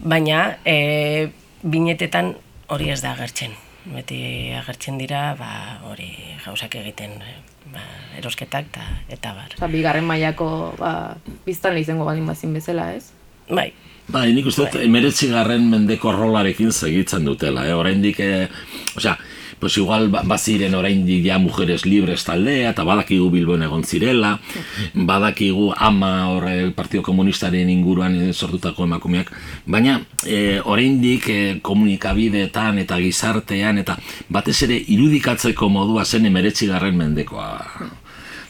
Baina, 0.00 0.56
e, 0.64 1.30
binetetan 1.62 2.34
hori 2.68 2.90
ez 2.90 3.00
da 3.02 3.12
agertzen. 3.12 3.52
Beti 3.84 4.52
agertzen 4.56 4.98
dira, 4.98 5.34
ba, 5.38 5.80
hori 5.88 6.10
gauzak 6.44 6.74
egiten, 6.80 7.10
e, 7.22 7.36
ba, 7.72 7.84
erosketak 8.18 8.66
eta, 8.72 8.86
eta 9.08 9.32
bar. 9.36 9.54
Osa, 9.56 9.68
bigarren 9.68 10.04
mailako 10.04 10.74
ba, 10.78 11.16
biztan 11.46 11.78
izango 11.78 12.04
baldin 12.04 12.26
bazin 12.26 12.54
bezala, 12.54 12.92
ez? 12.94 13.12
Bai, 13.48 13.72
Bai, 14.10 14.32
nik 14.34 14.46
uste 14.50 14.64
dut, 14.64 14.74
emeretzi 14.82 15.28
garren 15.30 15.68
mendeko 15.70 16.10
rolarekin 16.10 16.72
segitzen 16.74 17.24
dutela, 17.24 17.62
eh? 17.68 17.74
oraindik, 17.78 18.18
eh, 18.18 18.48
osea, 18.96 19.12
pues 19.60 19.76
igual 19.78 20.08
ba- 20.08 20.22
baziren 20.24 20.74
oraindik 20.74 21.24
ja 21.26 21.38
mujeres 21.38 21.84
libres 21.86 22.24
taldea, 22.24 22.70
eta 22.72 22.84
badakigu 22.84 23.30
Bilbon 23.30 23.62
egon 23.62 23.84
zirela, 23.84 24.38
badakigu 24.94 25.74
ama 25.76 26.28
horre 26.32 26.70
Partido 26.72 27.02
Komunistaren 27.04 27.70
inguruan 27.70 28.16
eh, 28.16 28.32
sortutako 28.32 28.84
emakumeak, 28.88 29.30
baina 29.66 30.00
eh, 30.26 30.60
oraindik 30.64 31.28
eh, 31.28 31.58
komunikabideetan 31.62 32.78
eta 32.82 32.98
gizartean, 32.98 33.78
eta 33.84 33.98
batez 34.28 34.62
ere 34.66 34.80
irudikatzeko 34.88 35.68
modua 35.68 36.04
zen 36.04 36.26
emeretzi 36.26 36.66
garren 36.66 36.96
mendekoa. 36.96 37.90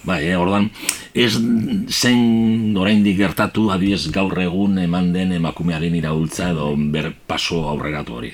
Bai, 0.02 0.24
eh, 0.30 0.36
orduan, 0.36 0.70
ez 1.12 1.34
zen 1.92 2.76
oraindik 2.80 3.18
gertatu 3.18 3.66
adibidez 3.70 4.08
gaur 4.14 4.38
egun 4.40 4.78
eman 4.80 5.10
den 5.12 5.34
emakumearen 5.36 5.94
iraultza 5.98 6.50
edo 6.54 6.70
ber 6.94 7.10
paso 7.26 7.66
aurreratu 7.68 8.16
hori. 8.16 8.32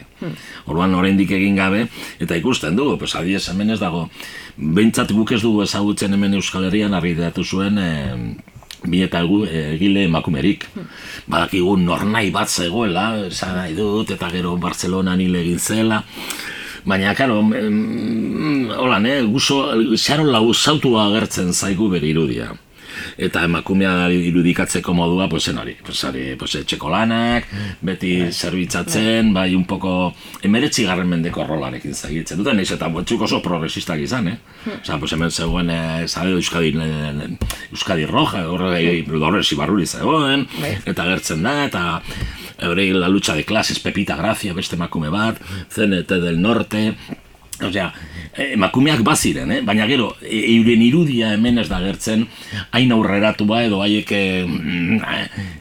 Orduan 0.66 0.94
oraindik 0.94 1.32
egin 1.34 1.56
gabe 1.58 1.88
eta 2.22 2.38
ikusten 2.38 2.76
dugu, 2.78 2.98
pues 2.98 3.16
adibidez 3.16 3.48
hemen 3.50 3.74
ez 3.74 3.80
dago 3.80 4.08
behintzat 4.56 5.10
guk 5.12 5.32
ez 5.32 5.42
dugu 5.42 5.64
ezagutzen 5.66 6.14
hemen 6.14 6.38
Euskal 6.38 6.68
Herrian 6.68 6.94
argitaratu 6.94 7.44
zuen 7.44 7.82
eh, 7.82 8.14
bi 8.86 9.02
eta 9.02 9.20
egu, 9.24 9.42
egile 9.46 10.04
emakumerik. 10.06 10.66
Badakigu 11.26 11.76
nornai 11.80 12.28
bat 12.34 12.50
zegoela, 12.50 13.08
esan 13.26 13.56
nahi 13.58 13.74
dut, 13.74 14.12
eta 14.14 14.30
gero 14.30 14.56
Bartzelonan 14.62 15.20
hil 15.20 15.34
egin 15.42 15.58
zela. 15.58 16.02
Baina, 16.86 17.14
karo, 17.18 17.40
em, 17.40 18.70
holan, 18.70 19.06
eh, 19.06 19.22
guzo, 19.22 19.74
xaron 19.96 20.30
lau 20.30 20.52
agertzen 20.52 21.52
zaigu 21.52 21.88
bere 21.90 22.06
irudia. 22.06 22.52
Eta 23.18 23.42
emakumea 23.44 24.08
irudikatzeko 24.08 24.94
modua, 24.94 25.28
pues, 25.28 25.44
zen 25.44 25.58
hori, 25.58 25.76
pues, 25.84 26.02
hori, 26.04 26.36
pues, 26.38 26.54
etxeko 26.54 26.88
lanak, 26.88 27.44
beti 27.82 28.30
zerbitzatzen, 28.30 29.34
bai, 29.34 29.54
un 29.54 29.64
poco, 29.66 30.14
emeretzi 30.42 30.84
garren 30.84 31.08
mendeko 31.08 31.44
rolarekin 31.44 31.92
zagitzen 31.92 32.38
duten, 32.38 32.56
naiz 32.56 32.70
eta 32.70 32.88
botxuk 32.88 33.22
oso 33.22 33.42
progresistak 33.42 34.00
izan, 34.00 34.28
eh? 34.28 34.38
Osa, 34.80 34.98
pues, 34.98 35.12
hemen 35.12 35.30
zegoen, 35.30 35.70
eh, 35.70 36.06
zade, 36.06 36.30
Euskadi, 36.30 36.68
eh, 36.68 37.36
Euskadi 37.72 38.06
Roja, 38.06 38.48
horre, 38.48 39.04
horre, 39.10 39.42
zibarruri 39.42 39.86
zegoen, 39.86 40.46
eta 40.86 41.04
gertzen 41.04 41.42
da, 41.42 41.64
eta 41.66 42.02
hori 42.62 42.92
la 42.92 43.08
lucha 43.08 43.34
de 43.34 43.44
clases, 43.44 43.78
Pepita 43.80 44.16
Gracia, 44.16 44.54
beste 44.54 44.76
emakume 44.76 45.08
bat, 45.08 45.40
CNT 45.74 46.20
del 46.22 46.40
Norte, 46.40 46.94
Osea, 47.64 47.92
eh, 48.34 48.52
emakumeak 48.52 49.00
baziren, 49.00 49.52
eh? 49.52 49.60
baina 49.64 49.86
gero, 49.88 50.10
e- 50.20 50.42
euren 50.58 50.82
irudia 50.84 51.32
hemen 51.32 51.58
ez 51.62 51.68
da 51.70 51.80
gertzen, 51.80 52.26
hain 52.76 52.92
aurreratua 52.92 53.62
edo 53.64 53.80
haiek 53.84 54.12
eh, 54.12 54.44
mm, 54.44 54.98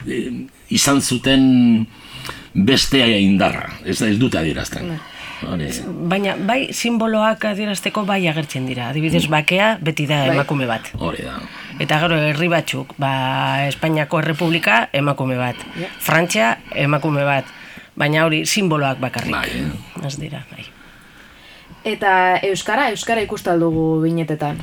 eh, 0.04 0.30
izan 0.76 1.00
zuten 1.00 1.86
beste 2.52 3.00
indarra, 3.20 3.70
ez, 3.84 4.00
ez 4.02 4.18
dute 4.20 4.40
adierazten. 4.40 4.96
Hori, 5.46 5.68
baina 6.08 6.32
bai 6.48 6.72
simboloak 6.72 7.44
adierazteko 7.44 8.06
bai 8.08 8.22
agertzen 8.28 8.64
dira. 8.68 8.88
Adibidez, 8.88 9.26
bakea 9.28 9.76
beti 9.84 10.06
da 10.08 10.22
emakume 10.32 10.68
bat. 10.68 10.88
hori 10.96 11.26
da. 11.26 11.40
Eta 11.78 11.98
gero 12.00 12.16
herri 12.16 12.48
batzuk, 12.48 12.94
ba, 13.00 13.66
Espainiako 13.68 14.22
Errepublika 14.22 14.86
emakume 14.96 15.36
bat, 15.36 15.60
Frantzia 16.00 16.54
emakume 16.72 17.24
bat, 17.26 17.50
baina 17.96 18.24
hori 18.24 18.44
simboloak 18.46 19.00
bakarrik. 19.02 19.32
Bai. 19.32 20.06
Ez 20.08 20.16
dira, 20.20 20.44
bai. 20.52 20.64
Eta 21.86 22.40
Euskara, 22.48 22.88
Euskara 22.90 23.22
ikustal 23.22 23.60
dugu 23.60 24.00
binetetan. 24.02 24.58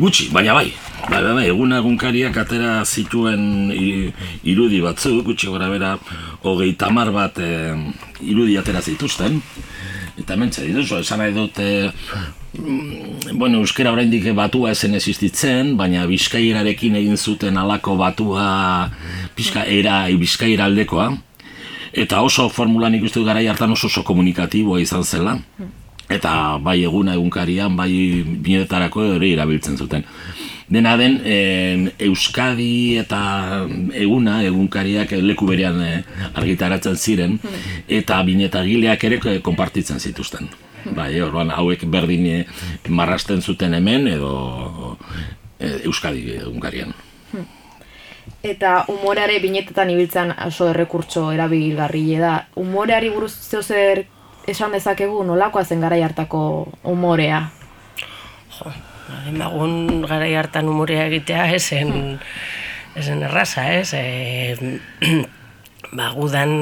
Gutxi, 0.00 0.30
baina 0.32 0.54
bai. 0.56 0.70
Bai, 1.10 1.20
bai, 1.20 1.32
bai, 1.36 1.46
egun 1.50 1.74
egunkariak 1.76 2.36
atera 2.40 2.80
zituen 2.88 3.68
irudi 3.72 4.78
batzuk, 4.80 5.18
gutxi 5.26 5.50
gora 5.52 5.68
bera, 5.68 5.90
hogei 6.40 6.72
tamar 6.80 7.10
bat 7.12 7.36
eh, 7.44 7.74
irudi 8.24 8.56
atera 8.56 8.80
zituzten. 8.80 9.36
Eta 10.20 10.38
mentze 10.40 10.64
dituzu, 10.64 11.02
esan 11.04 11.20
nahi 11.20 11.34
dut, 11.36 11.60
mm, 11.60 13.34
bueno, 13.36 13.60
euskera 13.60 13.92
oraindik 13.92 14.30
batua 14.36 14.72
esen 14.72 14.96
existitzen, 14.96 15.74
baina 15.76 16.06
bizkairarekin 16.08 16.96
egin 17.02 17.20
zuten 17.20 17.60
alako 17.60 17.98
batua 18.00 18.46
pizka 19.36 19.66
era 19.68 20.06
bizkaira 20.16 20.64
aldekoa. 20.70 21.10
Eta 21.92 22.22
oso 22.24 22.48
formulan 22.48 22.96
ikustu 22.96 23.26
garai 23.26 23.44
hartan 23.50 23.76
oso 23.76 23.92
oso 23.92 24.04
komunikatiboa 24.06 24.80
izan 24.80 25.04
zela. 25.04 25.36
Eta 26.10 26.58
bai 26.58 26.80
eguna 26.82 27.14
egunkarian, 27.14 27.76
bai 27.78 27.90
binetarako 28.26 29.04
ere 29.16 29.32
erabiltzen 29.36 29.76
zuten. 29.78 30.04
Dena 30.70 30.96
den, 30.96 31.20
eh, 31.24 31.92
Euskadi 32.06 32.96
eta 32.98 33.66
eguna 33.98 34.40
egunkariak 34.46 35.12
leku 35.18 35.46
berean 35.46 35.80
eh, 35.82 36.02
argitaratzen 36.34 36.96
ziren, 36.96 37.38
eta 37.88 38.22
binetagileak 38.22 39.04
ere 39.04 39.20
eh, 39.24 39.38
konpartitzen 39.42 39.98
zituzten. 39.98 40.50
Bai, 40.84 41.12
orduan 41.20 41.50
hauek 41.52 41.84
berdin 41.92 42.26
eh, 42.26 42.44
marrasten 42.88 43.42
zuten 43.42 43.74
hemen 43.76 44.08
edo 44.08 44.96
eh, 45.58 45.80
Euskadi 45.84 46.36
egunkarian. 46.38 46.94
Eta 48.42 48.84
umoreare 48.88 49.38
binetetan 49.42 49.90
ibiltzen 49.92 50.32
oso 50.46 50.70
errekurtso 50.70 51.26
erabilgarrile 51.34 52.22
da. 52.22 52.34
Umoreari 52.56 53.10
buruz 53.12 53.34
zeo 53.34 53.60
zer 53.62 54.06
esan 54.50 54.74
dezakegu 54.74 55.22
nolakoa 55.24 55.64
zen 55.64 55.80
garai 55.80 56.02
hartako 56.02 56.68
umorea. 56.84 57.42
Jo, 58.58 58.72
emagun 59.30 60.02
garai 60.08 60.32
hartan 60.38 60.68
umorea 60.68 61.06
egitea 61.10 61.46
esen, 61.56 62.18
esen 62.98 63.22
erraza, 63.26 63.66
ez? 63.74 63.92
E, 63.94 64.56
ba, 65.96 66.10
gudan, 66.16 66.52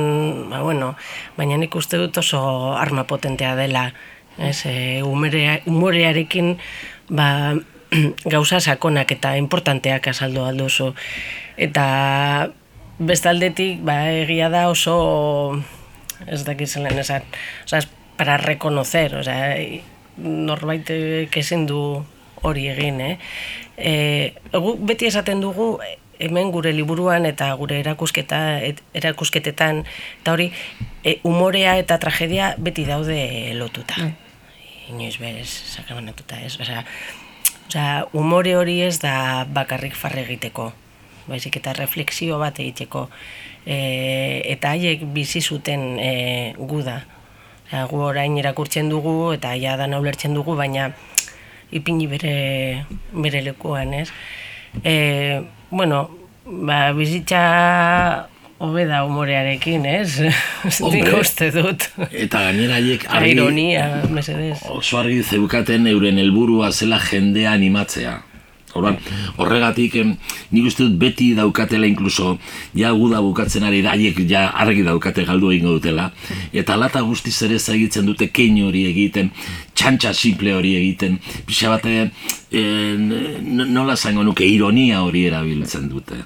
ba, 0.50 0.62
bueno, 0.62 0.94
baina 1.36 1.58
nik 1.60 1.74
uste 1.76 2.00
dut 2.00 2.20
oso 2.20 2.42
arma 2.76 3.04
potentea 3.08 3.54
dela, 3.56 3.88
ez? 4.38 4.60
E, 4.68 5.02
umorea, 5.06 5.58
umorearekin, 5.66 6.56
ba, 7.08 7.56
gauza 8.34 8.60
sakonak 8.60 9.16
eta 9.16 9.36
importanteak 9.40 10.12
azaldu 10.12 10.44
alduzu. 10.44 10.92
Eta 11.56 11.88
bestaldetik, 12.98 13.82
ba, 13.86 14.02
egia 14.12 14.50
da 14.52 14.68
oso, 14.70 15.62
ez 16.26 16.42
dakit 16.44 16.68
zelan 16.68 16.98
esan, 16.98 17.22
oza, 17.64 17.78
es 17.78 17.88
para 18.16 18.36
reconocer, 18.36 19.14
oza, 19.14 19.34
norbait 20.18 20.90
ezin 20.90 21.66
du 21.66 22.04
hori 22.42 22.68
egin, 22.70 23.00
eh? 23.00 23.16
E, 23.78 23.92
beti 24.82 25.06
esaten 25.06 25.40
dugu 25.40 25.76
hemen 26.18 26.50
gure 26.50 26.72
liburuan 26.74 27.26
eta 27.28 27.52
gure 27.58 27.78
erakusketa 27.78 28.58
et, 28.66 28.80
erakusketetan 28.98 29.84
eta 29.86 30.34
hori 30.34 30.48
e, 31.04 31.18
umorea 31.28 31.76
eta 31.78 31.98
tragedia 32.02 32.54
beti 32.58 32.86
daude 32.88 33.18
lotuta. 33.58 34.10
Inoiz 34.88 35.18
berez 35.20 35.48
sakabanatuta, 35.48 36.40
ez? 36.42 36.56
Osea, 36.60 36.82
osea, 37.68 38.06
umore 38.16 38.56
hori 38.56 38.80
ez 38.82 38.96
da 39.02 39.44
bakarrik 39.44 39.94
farre 39.94 40.24
egiteko, 40.24 40.72
baizik 41.28 41.60
eta 41.60 41.76
refleksio 41.76 42.38
bat 42.40 42.58
egiteko. 42.58 43.08
E, 43.68 44.40
eta 44.54 44.70
haiek 44.72 45.02
bizi 45.12 45.42
zuten 45.44 45.98
e, 46.00 46.12
gu 46.56 46.80
da. 46.86 47.02
Osea, 47.68 47.82
gu 47.90 47.98
orain 48.00 48.36
irakurtzen 48.40 48.88
dugu 48.88 49.34
eta 49.34 49.52
ja 49.60 49.74
da 49.76 49.84
ulertzen 49.98 50.32
dugu, 50.32 50.54
baina 50.56 50.86
ipini 51.70 52.06
bere, 52.08 52.86
bere 53.12 53.42
lekuan, 53.44 53.92
ez? 53.92 54.08
E, 54.84 55.42
bueno, 55.70 56.06
ba, 56.46 56.94
bizitza 56.96 57.42
hobe 58.58 58.86
da 58.88 59.02
humorearekin, 59.04 59.84
ez? 59.86 60.16
Nik 60.94 61.12
uste 61.20 61.50
dut. 61.52 61.84
Eta 62.08 62.40
gainera 62.48 62.80
haiek 62.80 63.04
argi- 63.12 63.36
Ironia, 63.36 63.84
mesedez. 64.10 64.62
oso 64.72 64.98
argi 64.98 65.20
zeukaten 65.22 65.86
euren 65.92 66.18
helburua 66.18 66.72
zela 66.72 66.98
jendea 67.04 67.52
animatzea. 67.52 68.16
Orduan, 68.78 68.98
horregatik 69.36 69.96
nik 69.98 70.68
uste 70.70 70.86
dut 70.86 70.98
beti 71.00 71.32
daukatela 71.36 71.86
inkluso 71.88 72.36
ja 72.78 72.92
guda 72.96 73.20
bukatzen 73.24 73.66
ari 73.68 73.82
da 73.82 73.94
haiek 73.96 74.22
ja 74.30 74.48
argi 74.54 74.84
daukate 74.86 75.24
galdu 75.28 75.52
egingo 75.52 75.76
dutela. 75.78 76.10
Eta 76.52 76.76
lata 76.76 77.02
guztiz 77.06 77.36
ere 77.46 77.58
egitzen 77.58 78.06
dute 78.06 78.30
kein 78.32 78.58
hori 78.64 78.86
egiten 78.88 79.30
txantxa 79.78 80.12
simple 80.14 80.56
hori 80.56 80.74
egiten 80.80 81.20
pixa 81.46 81.70
bate 81.70 81.94
e, 82.50 82.62
nola 82.98 83.96
zango 83.96 84.26
nuke 84.26 84.46
ironia 84.46 85.04
hori 85.06 85.26
erabiltzen 85.30 85.88
dute 85.92 86.24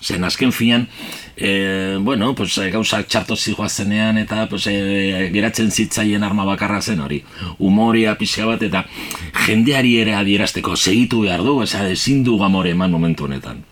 Zen 0.00 0.24
azken 0.24 0.52
finan, 0.52 0.88
e, 1.36 1.98
bueno, 2.00 2.34
pues, 2.34 2.56
eh, 2.58 2.70
gauzak 2.70 3.08
txarto 3.08 3.36
zijoa 3.36 3.68
zenean 3.68 4.18
eta 4.18 4.46
pues, 4.48 4.66
e, 4.66 5.28
geratzen 5.32 5.70
zitzaien 5.70 6.24
arma 6.24 6.44
bakarra 6.44 6.80
zen 6.80 7.00
hori. 7.00 7.22
Humoria 7.58 8.16
pixka 8.16 8.46
bat 8.46 8.62
eta 8.62 8.84
jendeari 9.46 9.98
ere 10.00 10.14
adierazteko 10.16 10.76
segitu 10.76 11.20
behar 11.26 11.44
du, 11.44 11.60
eza 11.62 11.88
ezin 11.90 12.24
du 12.24 12.38
gamore 12.38 12.70
eman 12.70 12.90
momentu 12.90 13.28
honetan. 13.28 13.64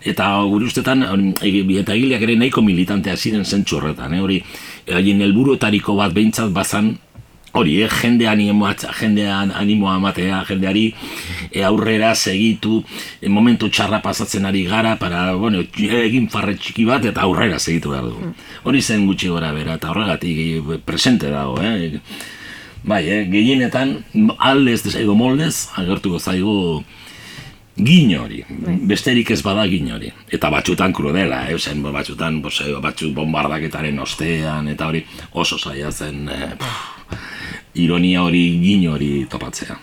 Eta 0.00 0.32
gure 0.48 0.64
ustetan, 0.64 1.04
eta 1.04 1.94
egileak 1.94 2.22
ere 2.22 2.36
nahiko 2.40 2.62
militantea 2.64 3.16
ziren 3.16 3.44
zentsu 3.44 3.76
horretan, 3.76 4.14
eh? 4.14 4.20
hori, 4.24 4.42
haien 4.88 5.20
helburuetariko 5.20 5.96
bat 5.98 6.14
behintzat 6.16 6.54
bazan, 6.56 6.94
hori, 7.52 7.82
eh, 7.82 7.88
jende 7.88 8.28
animoa, 8.28 8.74
jendean 8.98 9.52
animoa 9.54 9.96
ematea, 10.00 10.42
jendeari 10.48 10.86
e, 11.50 11.62
aurrera 11.64 12.14
segitu, 12.14 12.82
e, 13.20 13.28
momentu 13.28 13.68
txarra 13.68 14.00
pasatzen 14.02 14.46
ari 14.48 14.64
gara, 14.64 14.96
para, 15.00 15.34
bueno, 15.36 15.60
egin 15.60 16.28
farre 16.32 16.56
txiki 16.56 16.86
bat 16.88 17.04
eta 17.04 17.26
aurrera 17.26 17.58
segitu 17.58 17.92
behar 17.92 18.08
du. 18.08 18.32
Hori 18.64 18.82
zen 18.82 19.06
gutxi 19.06 19.28
gora 19.28 19.52
bera, 19.52 19.76
eta 19.80 19.92
horregatik 19.92 20.38
eh, 20.46 20.80
presente 20.84 21.30
dago, 21.30 21.60
eh? 21.62 22.00
Bai, 22.82 23.04
eh, 23.06 23.22
gehienetan, 23.30 23.98
aldez, 24.38 24.96
edo 24.96 25.14
moldez, 25.14 25.68
agertuko 25.78 26.18
zaigu 26.18 26.82
gino 27.76 28.24
hori, 28.24 28.42
besterik 28.88 29.30
ez 29.32 29.40
bada 29.44 29.64
gino 29.70 29.94
hori. 29.96 30.10
Eta 30.32 30.50
batxutan 30.52 30.92
krudela, 30.92 31.44
eh? 31.48 31.58
zen 31.58 31.84
eh, 31.84 32.80
batzuk 32.80 33.14
bombardaketaren 33.14 33.98
ostean, 33.98 34.68
eta 34.68 34.88
hori 34.88 35.04
oso 35.32 35.58
zaila 35.58 35.92
zen, 35.92 36.28
eh, 36.28 36.50
pff, 36.58 37.01
ironia 37.74 38.22
hori, 38.22 38.42
gino 38.60 38.92
hori 38.94 39.24
topatzea. 39.30 39.78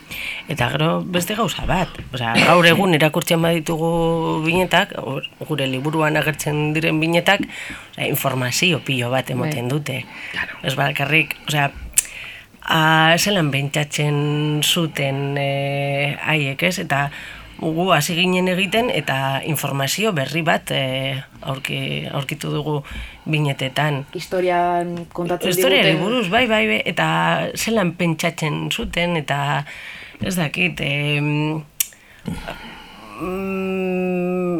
Eta 0.50 0.70
gero 0.74 0.90
beste 1.06 1.36
gauza 1.38 1.66
bat. 1.70 1.94
Osea, 2.14 2.34
gaur 2.48 2.66
egun 2.70 2.94
irakurtzen 2.98 3.42
baditugu 3.42 3.90
binetak, 4.46 4.94
gure 5.50 5.68
liburuan 5.70 6.18
agertzen 6.18 6.72
diren 6.78 7.02
binetak, 7.02 7.46
osea, 7.94 8.08
informazio 8.08 8.82
pilo 8.86 9.10
bat 9.14 9.30
emoten 9.34 9.70
dute. 9.72 10.04
Claro. 10.34 10.62
Ez 10.64 10.76
bakarrik, 10.78 11.36
osea, 11.48 11.72
a, 12.70 13.18
zelan 13.18 13.50
bentsatzen 13.52 14.62
zuten 14.64 15.38
e, 15.42 16.16
haiek 16.22 16.64
ez, 16.70 16.78
eta 16.86 17.08
gu 17.60 17.90
hasi 17.92 18.16
ginen 18.16 18.48
egiten 18.52 18.90
eta 18.94 19.42
informazio 19.48 20.14
berri 20.16 20.42
bat 20.48 20.72
e, 20.72 21.20
aurki, 21.42 22.08
aurkitu 22.12 22.52
dugu 22.54 22.80
binetetan. 23.30 24.06
Historian 24.16 25.06
kontatzen 25.14 25.52
Historiari 25.52 25.94
diguten. 25.94 26.06
buruz, 26.06 26.28
bai, 26.32 26.46
bai, 26.48 26.66
bai, 26.72 26.82
eta 26.88 27.08
zelan 27.56 27.94
pentsatzen 28.00 28.70
zuten, 28.72 29.18
eta 29.20 29.66
ez 30.24 30.36
dakit, 30.40 30.82
em, 30.82 31.62
mm, 33.20 34.60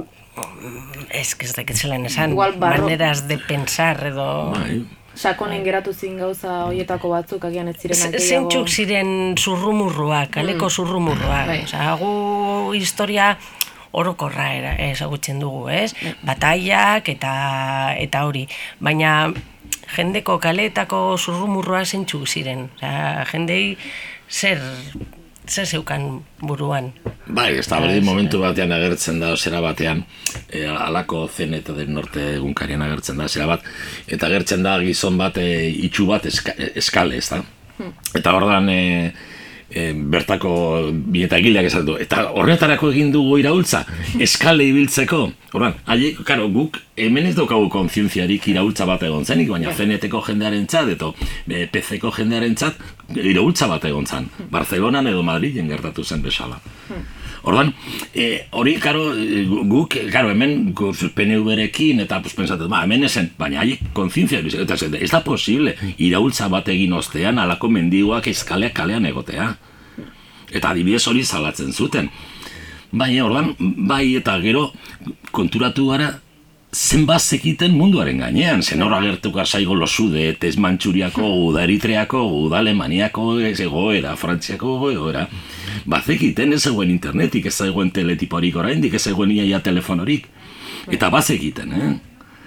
ez, 1.10 1.34
ez 1.40 1.52
dakit 1.56 1.76
zelan 1.76 2.06
esan, 2.06 2.36
Igual 2.36 2.58
maneras 2.60 3.28
de 3.28 3.38
pensar 3.38 4.06
edo... 4.12 4.52
Bai, 4.56 4.84
Sakonen 5.20 5.64
geratu 5.66 5.92
zin 5.94 6.18
gauza 6.22 6.54
hoietako 6.70 7.10
batzuk 7.12 7.44
agian 7.50 7.68
ez 7.68 7.76
zirenak 7.82 8.14
Z- 8.16 8.22
Zeintzuk 8.30 8.70
ziren 8.72 9.10
zurrumurruak, 9.38 10.30
kaleko 10.38 10.70
zurrumurruak. 10.70 11.48
Bai. 11.50 11.58
Osea, 11.66 11.96
gu 12.00 12.12
historia 12.78 13.34
orokorra 13.92 14.46
era, 14.56 14.72
ezagutzen 14.92 15.40
dugu, 15.44 15.66
ez? 15.74 15.92
Bataiak 16.24 17.10
eta 17.10 17.34
eta 18.00 18.24
hori. 18.30 18.46
Baina 18.80 19.34
jendeko 19.98 20.38
kaleetako 20.40 21.18
zurrumurroa 21.18 21.84
zeintzuk 21.86 22.28
ziren. 22.30 22.70
Osea, 22.78 23.26
jendei 23.34 23.64
zer 24.30 24.62
zer 25.50 25.66
zeukan 25.66 26.22
buruan. 26.42 26.92
Bai, 27.28 27.52
ez 27.60 27.68
da 27.70 27.80
berdin 27.82 28.06
momentu 28.06 28.40
batean 28.42 28.72
agertzen 28.74 29.20
da, 29.22 29.34
zera 29.38 29.62
batean, 29.62 30.04
e, 30.50 30.66
alako 30.70 31.28
zen 31.28 31.54
eta 31.58 31.74
del 31.78 31.90
norte 31.94 32.24
egunkarian 32.36 32.82
agertzen 32.86 33.18
da, 33.18 33.28
zera 33.28 33.48
bat, 33.50 33.66
eta 34.08 34.30
agertzen 34.30 34.64
da 34.66 34.78
gizon 34.84 35.18
bat 35.18 35.38
e, 35.42 35.50
itxu 35.90 36.08
bat 36.10 36.26
eska, 36.30 36.56
eskale, 36.80 37.18
ez 37.18 37.30
da? 37.34 37.42
Eta 38.18 38.34
hordan 38.36 38.70
e, 38.70 38.80
e, 39.70 39.92
bertako 39.94 40.52
bieta 40.92 41.38
egileak 41.40 41.70
esan 41.70 41.86
du, 41.88 41.96
eta 42.02 42.26
horretarako 42.36 42.92
egin 42.94 43.12
dugu 43.14 43.40
iraultza, 43.42 43.84
eskale 44.22 44.68
ibiltzeko. 44.70 45.22
Ordan, 45.58 45.78
haiek, 45.90 46.22
karo, 46.28 46.50
guk 46.54 46.80
hemen 47.00 47.30
ez 47.30 47.36
daukagu 47.38 47.70
kontzientziarik 47.74 48.50
iraultza 48.52 48.86
bat 48.90 49.04
egon 49.08 49.26
zenik, 49.26 49.50
baina 49.54 49.74
zeneteko 49.74 50.22
jendearen 50.28 50.68
txat, 50.70 50.94
eto 50.96 51.14
PC-ko 51.48 52.14
jendearen 52.18 52.58
txat, 52.58 52.82
iraultza 53.18 53.70
bat 53.72 53.86
egon 53.90 54.06
zen. 54.06 54.30
Barcelonan 54.52 55.10
edo 55.10 55.24
Madrilen 55.26 55.70
gertatu 55.72 56.04
zen 56.04 56.22
bezala. 56.26 56.60
Ordan, 57.44 57.74
e, 58.14 58.46
hori, 58.52 58.76
karo, 58.82 59.14
e, 59.16 59.46
guk, 59.48 59.96
karo, 60.12 60.32
hemen 60.34 60.74
PNV-rekin, 60.74 62.04
eta 62.04 62.22
pues, 62.24 62.36
pensatzen, 62.38 62.70
ba, 62.72 62.84
hemen 62.84 63.06
esen, 63.08 63.32
baina 63.40 63.62
haiek 63.64 63.92
kontzientzia, 63.96 64.42
eta 64.64 64.76
ez 65.00 65.12
da 65.12 65.24
posible, 65.24 65.76
iraultza 65.98 66.50
bat 66.52 66.68
egin 66.72 66.94
ostean, 66.98 67.40
alako 67.40 67.72
mendigoak 67.74 68.28
eskaleak 68.32 68.76
kalean 68.80 69.08
egotea. 69.10 69.54
Eta 70.50 70.72
adibidez 70.74 71.06
hori 71.08 71.24
salatzen 71.24 71.72
zuten. 71.74 72.10
Bai, 72.92 73.14
ordan, 73.22 73.54
bai 73.60 74.16
eta 74.18 74.40
gero 74.42 74.72
konturatu 75.32 75.92
gara 75.92 76.16
zenbat 76.72 77.22
zekiten 77.22 77.74
munduaren 77.74 78.20
gainean, 78.22 78.62
zen 78.62 78.84
hor 78.86 78.94
agertuko 78.94 79.44
zaigo 79.46 79.76
losude, 79.76 80.36
ez 80.42 80.56
Mantxuriako, 80.58 81.26
uda 81.48 81.64
Eritreako, 81.64 82.22
uda 82.46 82.60
Alemaniako, 82.60 83.40
ez 83.40 83.60
egoera, 83.60 84.16
Frantziako 84.16 84.92
egoera. 84.92 85.28
Ba, 85.86 86.02
zekiten 86.06 86.54
ez 86.54 86.62
zegoen 86.64 86.92
internetik, 86.94 87.48
ez 87.50 87.56
zegoen 87.56 87.90
teletiporik 87.92 88.56
oraindik, 88.56 88.94
ez 88.94 89.02
zegoen 89.02 89.32
iaia 89.32 89.62
telefonorik. 89.66 90.30
Eta 90.90 91.10
bazekiten, 91.10 91.74
eh? 91.74 91.90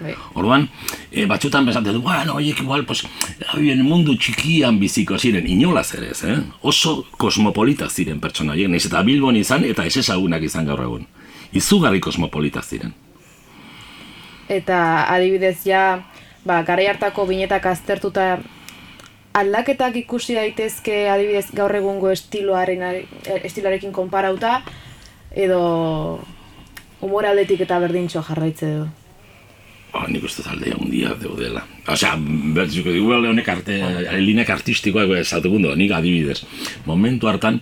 Bai. 0.03 0.15
Orduan, 0.39 0.65
e, 1.11 1.27
batzutan 1.29 1.67
bezaten 1.67 1.93
du, 1.93 2.01
bueno, 2.01 2.39
oiek 2.39 2.63
igual, 2.63 2.83
pues, 2.85 3.03
habien 3.53 3.83
mundu 3.85 4.15
txikian 4.17 4.79
biziko 4.79 5.19
ziren, 5.19 5.47
inolaz 5.47 5.93
ere 5.99 6.11
ez, 6.15 6.23
eh? 6.23 6.39
Oso 6.61 7.03
kosmopolita 7.19 7.89
ziren 7.89 8.19
pertsona 8.23 8.55
horiek, 8.55 8.71
nahiz 8.71 8.87
eta 8.87 9.03
Bilbon 9.03 9.37
izan, 9.39 9.67
eta 9.67 9.85
ez 9.85 9.97
ezagunak 10.01 10.43
izan 10.43 10.65
gaur 10.65 10.81
egun. 10.87 11.07
Izugarri 11.53 12.01
kosmopolita 12.01 12.63
ziren. 12.63 13.02
Eta 14.49 15.07
adibidez 15.13 15.63
ja, 15.65 16.03
ba, 16.45 16.61
garai 16.67 16.87
hartako 16.91 17.25
binetak 17.29 17.65
aztertuta 17.65 18.39
aldaketak 19.33 19.95
ikusi 20.03 20.35
daitezke 20.37 21.07
adibidez 21.09 21.47
gaur 21.57 21.73
egungo 21.75 22.11
estiloaren 22.13 22.83
estiloarekin 23.41 23.93
konparauta 23.95 24.59
edo 25.33 26.19
humor 27.01 27.25
aldetik 27.25 27.63
eta 27.65 27.79
berdintxo 27.81 28.21
jarraitze 28.27 28.69
du. 28.77 28.83
Ba, 29.93 30.07
nik 30.09 30.23
uste 30.25 30.41
aldea 30.49 30.73
handia 30.79 31.13
daudela. 31.21 31.61
Osea, 31.93 32.15
bertzuko 32.55 32.93
igual 32.97 33.27
honek 33.29 33.49
arte, 33.53 33.75
linek 34.23 34.49
artistikoak 34.49 35.11
esatugundo, 35.19 35.75
nik 35.77 35.91
adibidez. 35.93 36.39
Momentu 36.87 37.29
hartan, 37.29 37.59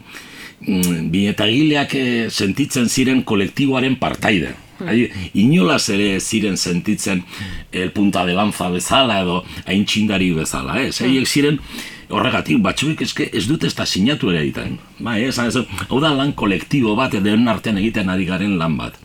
mm, 0.62 1.10
binetagileak 1.12 1.96
eh, 2.00 2.30
sentitzen 2.30 2.88
ziren 2.88 3.24
kolektiboaren 3.28 3.98
partaide. 4.00 4.54
Hai, 4.88 5.12
inolaz 5.34 5.89
ere 5.94 6.20
ziren 6.20 6.58
sentitzen 6.58 7.24
el 7.72 7.91
punta 7.91 8.26
de 8.26 8.34
lanza 8.34 8.70
bezala 8.70 9.22
edo 9.22 9.41
aintzindari 9.65 10.32
bezala, 10.34 10.80
ez? 10.82 11.02
Haiek 11.02 11.28
ziren 11.28 11.60
horregatik 12.12 12.60
batzuek 12.63 13.02
eske 13.06 13.30
ez 13.32 13.46
dute 13.48 13.67
ez 13.67 13.76
da 13.78 13.86
sinatu 13.86 14.32
ere 14.32 14.41
egiten. 14.44 14.78
Bai, 15.00 15.22
esan 15.30 15.52
ez, 15.52 15.63
hau 15.89 16.02
da 16.04 16.13
lan 16.15 16.34
kolektibo 16.34 16.96
bat 16.96 17.13
edo 17.13 17.38
artean 17.52 17.78
egiten 17.78 18.10
ari 18.10 18.26
garen 18.26 18.58
lan 18.60 18.78
bat. 18.78 18.98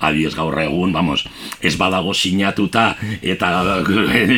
Adiez 0.00 0.34
gaur 0.34 0.56
egun, 0.62 0.92
vamos, 0.92 1.24
ez 1.60 1.74
badago 1.78 2.14
sinatuta 2.14 2.96
eta 3.22 3.50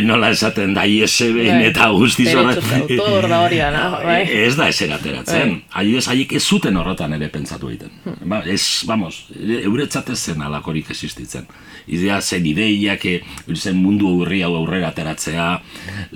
nola 0.02 0.30
esaten 0.34 0.74
da 0.74 0.84
ISB 0.86 1.38
Bai. 1.38 1.58
eta 1.68 1.88
guztiz 1.94 2.32
da 2.32 3.40
hori 3.44 3.60
bai. 4.06 4.22
Ez 4.46 4.54
da 4.58 4.68
eser 4.68 4.92
ateratzen. 4.94 5.58
Adibidez, 5.72 6.06
haiek 6.08 6.32
ez 6.38 6.42
zuten 6.42 6.76
horretan 6.76 7.14
ere 7.18 7.28
pentsatu 7.32 7.70
egiten. 7.70 7.92
Ba, 8.28 8.42
ez, 8.46 8.84
vamos, 8.88 9.26
euretzat 9.62 10.10
ez 10.14 10.18
zen 10.18 10.42
alakorik 10.42 10.90
existitzen. 10.90 11.46
Idea 11.86 12.20
zen 12.20 12.46
ideiak, 12.46 13.06
eh, 13.06 13.20
zen 13.54 13.78
mundu 13.78 14.10
urri 14.22 14.42
hau 14.42 14.54
aurrera 14.56 14.92
ateratzea, 14.92 15.52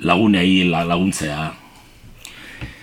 lagunei 0.03 0.67
la, 0.69 0.83
laguntzea. 0.87 1.66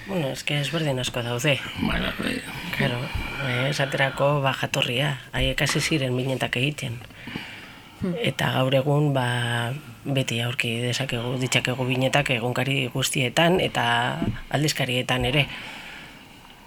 Bueno, 0.07 0.29
ez 0.29 0.45
que 0.45 0.61
ezberdin 0.61 0.99
asko 1.01 1.23
daude. 1.23 1.59
Baina, 1.81 2.13
eh, 2.25 2.43
Claro, 2.77 2.99
eh, 3.47 3.69
esaterako 3.71 4.41
bajatorria, 4.45 5.21
haiek 5.33 5.63
hasi 5.63 5.81
ziren 5.81 6.17
binetak 6.17 6.57
egiten. 6.57 7.01
eta 8.21 8.51
gaur 8.53 8.75
egun 8.77 9.13
ba, 9.15 9.73
beti 10.05 10.41
aurki 10.45 10.75
dezakegu 10.83 11.39
ditzakegu 11.41 11.87
binetak 11.89 12.35
egunkari 12.37 12.89
guztietan 12.93 13.61
eta 13.65 13.85
aldizkarietan 14.51 15.25
ere. 15.25 15.47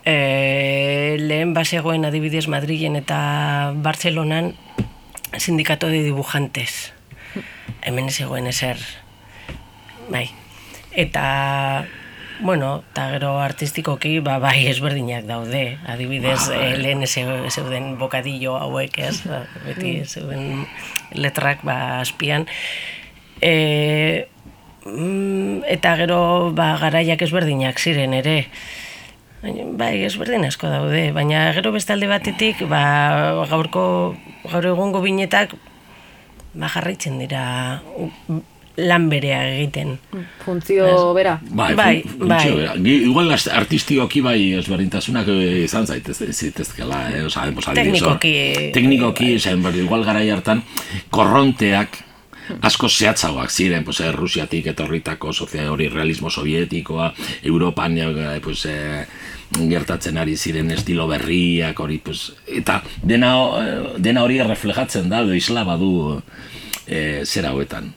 E, 0.07 1.17
lehen 1.19 1.53
basegoen 1.53 2.07
adibidez 2.07 2.47
Madrilen 2.47 2.95
eta 2.95 3.73
Bartzelonan 3.75 4.53
sindikato 5.37 5.91
de 5.93 6.01
dibujantes. 6.03 6.93
Hemen 7.83 8.09
zegoen 8.09 8.47
ezer. 8.47 8.79
Bai. 10.09 10.31
Eta 10.95 11.85
Bueno, 12.39 12.83
eta 12.91 13.09
gero 13.15 13.39
artistikoki, 13.41 14.19
ba, 14.21 14.37
bai 14.37 14.67
ezberdinak 14.69 15.25
daude. 15.25 15.77
Adibidez, 15.89 16.49
Bai. 16.49 16.73
eh, 16.73 16.77
lehen 16.77 17.05
ze- 17.07 17.49
zeuden 17.49 17.97
bokadillo 17.97 18.57
hauek, 18.57 18.97
ez? 18.99 19.23
Ba, 19.25 19.43
Beti 19.65 20.05
zeuden 20.05 20.67
letrak, 21.13 21.63
ba, 21.63 21.99
azpian. 22.01 22.45
E, 23.41 24.27
mm, 24.85 25.63
eta 25.67 25.95
gero, 25.97 26.51
ba, 26.53 26.77
garaiak 26.77 27.21
ezberdinak 27.21 27.79
ziren 27.79 28.13
ere. 28.13 28.47
Bai, 29.77 30.03
ezberdin 30.03 30.45
asko 30.45 30.67
daude, 30.67 31.11
baina 31.13 31.51
gero 31.53 31.71
beste 31.71 31.93
alde 31.93 32.07
batetik, 32.09 32.63
ba, 32.69 33.45
gaurko, 33.49 34.15
gaur 34.49 34.65
egungo 34.65 35.01
binetak, 35.01 35.53
ba, 36.53 36.67
jarraitzen 36.69 37.19
dira 37.21 37.81
lan 38.77 39.09
berea 39.09 39.39
egiten. 39.55 39.95
Funtzio 40.45 41.13
bera. 41.17 41.39
Bai, 41.49 41.73
Bai, 41.75 42.03
fun- 42.05 42.27
bai. 42.29 42.51
bera. 42.55 42.75
Igual 42.77 43.31
az- 43.33 43.47
artistikoki 43.49 44.21
bai 44.21 44.53
ezberdintasunak 44.53 45.27
eh, 45.33 45.63
izan 45.63 45.85
zaitez, 45.87 46.19
zitezkela, 46.31 47.09
eh? 47.11 47.23
Osa, 47.25 47.47
pues, 47.53 47.67
adibidez, 47.67 48.01
hor- 48.03 48.19
Teknikoki, 48.19 48.71
Teknikoki, 48.73 49.33
esan, 49.35 49.63
bai, 49.63 49.73
igual 49.81 50.03
garai 50.05 50.29
hartan, 50.29 50.61
korronteak 51.09 52.03
asko 52.61 52.87
zehatzagoak 52.87 53.49
ziren, 53.51 53.83
pues, 53.83 53.99
eh, 53.99 54.11
Rusiatik 54.11 54.67
etorritako 54.67 55.33
sozia 55.33 55.71
hori 55.71 55.89
realismo 55.89 56.29
sovietikoa, 56.29 57.13
Europan 57.43 57.97
eh, 57.97 58.39
pues, 58.43 58.65
eh, 58.65 59.05
gertatzen 59.57 60.17
ari 60.17 60.35
ziren 60.37 60.69
estilo 60.71 61.07
berriak 61.07 61.79
hori, 61.79 61.97
pues, 61.97 62.33
eta 62.47 62.83
dena, 63.01 63.33
eh, 63.59 63.93
dena 63.97 64.23
hori 64.23 64.39
reflejatzen 64.43 65.09
da, 65.09 65.21
edo 65.25 65.33
isla 65.33 65.63
badu 65.63 66.21
eh, 66.87 67.23
zera 67.25 67.49
hauetan. 67.49 67.93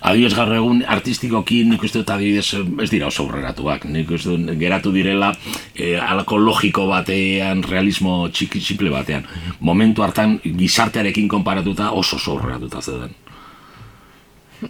Adibidez 0.00 0.34
gaur 0.36 0.52
egun 0.56 0.82
artistikoki 0.86 1.62
nik 1.68 1.82
uste 1.82 2.02
dut 2.02 2.12
adibidez 2.14 2.46
ez 2.84 2.90
dira 2.90 3.08
oso 3.08 3.26
aurreratuak. 3.26 3.86
Nik 3.90 4.10
uste 4.10 4.36
dut 4.36 4.52
geratu 4.60 4.92
direla 4.94 5.32
eh, 5.74 5.98
alako 6.00 6.38
logiko 6.38 6.86
batean, 6.90 7.62
realismo 7.62 8.28
txiki 8.28 8.60
simple 8.60 8.92
batean. 8.92 9.26
Momentu 9.60 10.02
hartan 10.02 10.38
gizartearekin 10.44 11.28
konparatuta 11.28 11.92
oso 11.92 12.16
oso 12.16 12.36
aurreratuta 12.36 12.82
zeuden. 12.82 13.18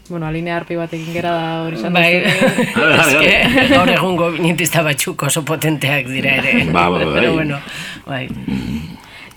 Bueno, 0.09 0.27
alinea 0.27 0.57
arpi 0.57 0.77
batekin 0.77 1.13
gera 1.13 1.33
da 1.37 1.49
hori 1.67 1.77
izan 1.77 1.93
Bai, 1.93 2.15
eske 3.03 3.69
gaur 3.75 3.93
egungo 3.93 4.31
binetista 4.33 4.85
batzuk 4.87 5.27
oso 5.29 5.45
potenteak 5.45 6.09
dira 6.09 6.39
ere. 6.41 6.65
Ba, 6.73 6.89
ba, 6.89 7.03
bai. 7.03 7.13
Pero 7.19 7.33
bueno, 7.37 7.61
bai. 8.07 8.25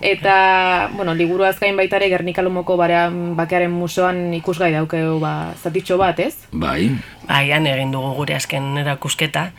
Eta, 0.00 0.90
bueno, 0.92 1.14
liburu 1.14 1.46
azkain 1.48 1.76
baita 1.76 1.96
ere 1.96 2.10
Gernika 2.12 2.42
Lumoko 2.44 2.76
barean, 2.76 3.34
bakearen 3.36 3.72
museoan 3.72 4.34
ikusgai 4.36 4.72
daukeu 4.74 5.16
ba, 5.22 5.54
zatitxo 5.56 5.96
bat, 5.96 6.20
ez? 6.20 6.34
Bai, 6.52 6.90
Bai, 7.26 7.50
han 7.52 7.66
egin 7.66 7.94
dugu 7.94 8.12
gure 8.18 8.36
azken 8.36 8.76
erakusketa. 8.82 9.50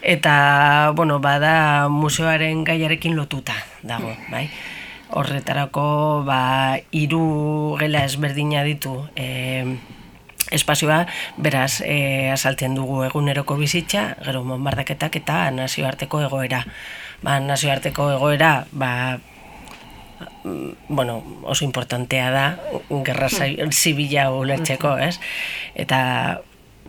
Eta, 0.00 0.92
bueno, 0.96 1.18
bada 1.20 1.88
museoaren 1.88 2.64
gaiarekin 2.64 3.16
lotuta 3.16 3.56
dago, 3.82 4.12
bai. 4.30 4.48
Horretarako, 5.10 6.22
ba, 6.28 6.78
hiru 6.94 7.76
gela 7.80 8.04
ezberdina 8.06 8.62
ditu 8.64 8.94
e, 9.16 9.64
espazioa, 10.54 11.02
beraz, 11.36 11.80
e, 11.82 12.30
azaltzen 12.30 12.76
dugu 12.78 13.02
eguneroko 13.08 13.56
bizitza, 13.58 14.14
gero 14.22 14.44
monbardaketak 14.44 15.18
eta 15.20 15.42
nazioarteko 15.56 16.22
egoera. 16.28 16.62
Ba, 17.24 17.40
nazioarteko 17.42 18.12
egoera, 18.14 18.52
ba, 18.72 18.92
bueno, 20.88 21.22
oso 21.42 21.64
importantea 21.64 22.30
da 22.30 22.44
gerra 23.04 23.28
zibila 23.70 24.30
ulertzeko, 24.32 24.96
ez? 24.98 25.18
Eta 25.74 26.40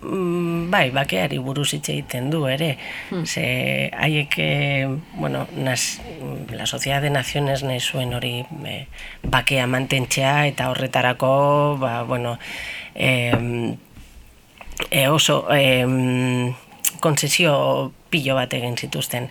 mm, 0.02 0.70
bai, 0.72 0.90
bakeari 0.96 1.38
buruz 1.38 1.74
hitz 1.74 1.90
egiten 1.90 2.30
du 2.32 2.46
ere. 2.48 2.78
Ze 3.26 3.92
haiek 3.92 4.38
eh, 4.38 4.88
bueno, 5.14 5.48
nas, 5.56 6.02
la 6.50 6.66
Sociedad 6.66 7.02
de 7.02 7.10
Naciones 7.10 7.64
nahi 7.64 7.80
zuen 7.80 8.14
hori 8.14 8.46
eh, 8.66 8.88
bakea 9.24 9.68
mantentzea 9.68 10.48
eta 10.48 10.70
horretarako, 10.72 11.78
ba, 11.80 12.02
bueno, 12.04 12.38
em, 12.96 13.78
e, 14.90 15.08
oso 15.08 15.46
em, 15.54 16.54
konzesio 17.00 17.92
pilo 18.10 18.36
bat 18.36 18.54
egin 18.54 18.78
zituzten. 18.78 19.30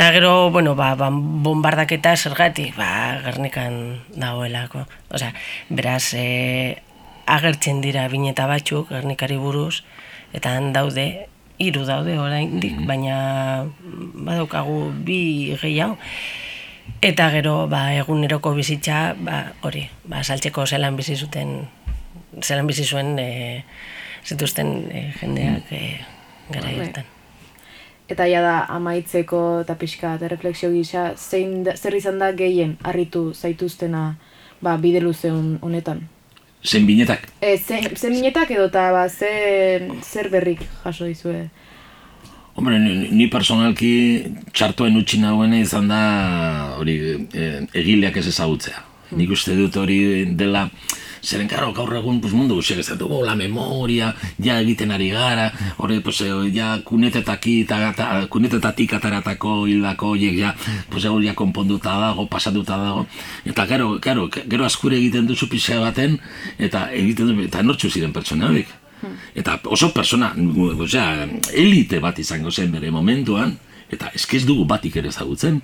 Eta 0.00 0.12
gero, 0.12 0.48
bueno, 0.50 0.74
ba, 0.74 0.94
ba, 0.96 1.10
bombardaketa 1.12 2.16
zergatik, 2.16 2.72
ba, 2.72 3.20
Gernikan 3.20 4.00
dagoelako. 4.16 4.86
Osea, 5.12 5.34
beraz, 5.68 6.14
e, 6.16 6.80
agertzen 7.28 7.82
dira 7.84 8.06
bineta 8.08 8.46
batzuk 8.48 8.88
Gernikari 8.88 9.36
buruz, 9.36 9.82
eta 10.32 10.54
han 10.56 10.72
daude, 10.72 11.04
hiru 11.60 11.84
daude 11.84 12.16
oraindik, 12.16 12.80
baina 12.88 13.68
badaukagu 13.84 14.88
bi 15.04 15.52
gehiago. 15.60 16.00
Eta 17.04 17.28
gero, 17.36 17.68
ba, 17.68 17.92
eguneroko 18.00 18.56
bizitza, 18.56 19.12
ba, 19.20 19.52
hori, 19.60 19.84
ba, 20.08 20.24
saltzeko 20.24 20.64
zelan 20.64 20.96
bizi 20.96 21.20
zuten, 21.20 21.58
zelan 22.40 22.72
bizi 22.72 22.88
zuen 22.88 23.18
e, 23.20 23.30
zituzten 24.24 24.76
e, 24.88 25.08
jendeak 25.20 25.74
e, 25.76 25.86
gara 26.56 26.78
hartan. 26.78 27.16
Eta 28.10 28.26
ja 28.26 28.40
da 28.42 28.54
amaitzeko 28.74 29.60
eta 29.62 29.76
pixka 29.78 30.16
eta 30.18 30.28
refleksio 30.28 30.70
gisa, 30.74 31.12
zein 31.16 31.62
da, 31.64 31.76
zer 31.76 31.94
izan 31.94 32.18
da 32.18 32.32
gehien 32.34 32.76
harritu 32.82 33.30
zaituztena 33.34 34.16
ba, 34.60 34.76
bide 34.76 35.00
luze 35.00 35.30
hon- 35.30 35.58
honetan? 35.62 36.08
zen 36.64 36.84
binetak. 36.86 37.22
E, 37.40 37.56
ze, 37.56 37.80
ze 37.96 38.10
minetak 38.10 38.50
edo 38.50 38.66
eta 38.68 38.90
ba, 38.92 39.08
ze, 39.08 39.30
zer 40.02 40.28
berrik 40.28 40.60
jaso 40.84 41.06
dizue? 41.08 41.48
Hombre, 42.54 42.78
ni, 42.78 43.08
ni 43.14 43.28
personalki 43.32 43.92
txartoen 44.52 44.96
utzi 45.00 45.20
nahuena 45.22 45.60
izan 45.62 45.88
da 45.88 46.00
hori 46.76 46.96
eh, 47.32 47.62
egileak 47.72 48.18
ez 48.20 48.26
ezagutzea. 48.28 48.82
Nik 49.16 49.30
uste 49.32 49.56
dut 49.56 49.76
hori 49.80 50.26
dela, 50.36 50.66
zeren 51.22 51.48
karo, 51.48 51.72
gaur 51.76 51.92
egun 51.96 52.20
pues, 52.20 52.32
mundu 52.36 52.56
guziak 52.58 52.80
ez 52.80 52.96
dugu, 52.98 53.22
la 53.24 53.34
memoria, 53.36 54.14
ja 54.42 54.58
egiten 54.60 54.90
ari 54.90 55.10
gara, 55.12 55.50
hori, 55.78 56.00
pues, 56.00 56.20
eh, 56.24 56.32
ja 56.54 56.78
kunetetaki, 56.84 57.64
ta, 57.68 57.92
ta, 57.96 58.08
kunetetatik 58.32 58.94
ataratako 58.98 59.66
hildako 59.68 60.14
horiek, 60.14 60.36
ja, 60.38 60.54
pues, 60.90 61.04
hori 61.04 61.28
ja 61.28 61.34
konponduta 61.34 61.98
dago, 62.00 62.26
pasatuta 62.26 62.78
dago, 62.80 63.06
eta 63.44 63.66
gero, 63.66 63.98
gero, 64.02 64.28
gero 64.32 64.64
askure 64.64 64.96
egiten 64.96 65.28
duzu 65.28 65.48
pixka 65.48 65.80
baten, 65.80 66.18
eta 66.58 66.88
egiten 66.96 67.32
du, 67.32 67.40
eta 67.44 67.62
nortzu 67.62 67.90
ziren 67.90 68.12
pertsona 68.16 68.50
horiek. 68.50 68.76
Eta 69.34 69.56
oso 69.72 69.94
persona, 69.96 70.34
osea, 70.76 71.26
elite 71.56 72.00
bat 72.04 72.18
izango 72.20 72.50
zen 72.52 72.72
bere 72.72 72.90
momentuan, 72.92 73.56
eta 73.90 74.10
eskez 74.14 74.44
dugu 74.46 74.66
batik 74.68 75.00
ere 75.00 75.08
ezagutzen. 75.08 75.62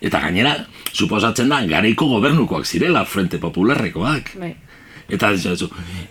Eta 0.00 0.20
gainera, 0.24 0.54
suposatzen 0.92 1.50
da, 1.52 1.60
garaiko 1.68 2.08
gobernukoak 2.08 2.64
zirela, 2.64 3.04
Frente 3.04 3.38
Popularrekoak. 3.38 4.32
Bai. 4.40 4.54
Eta, 5.10 5.32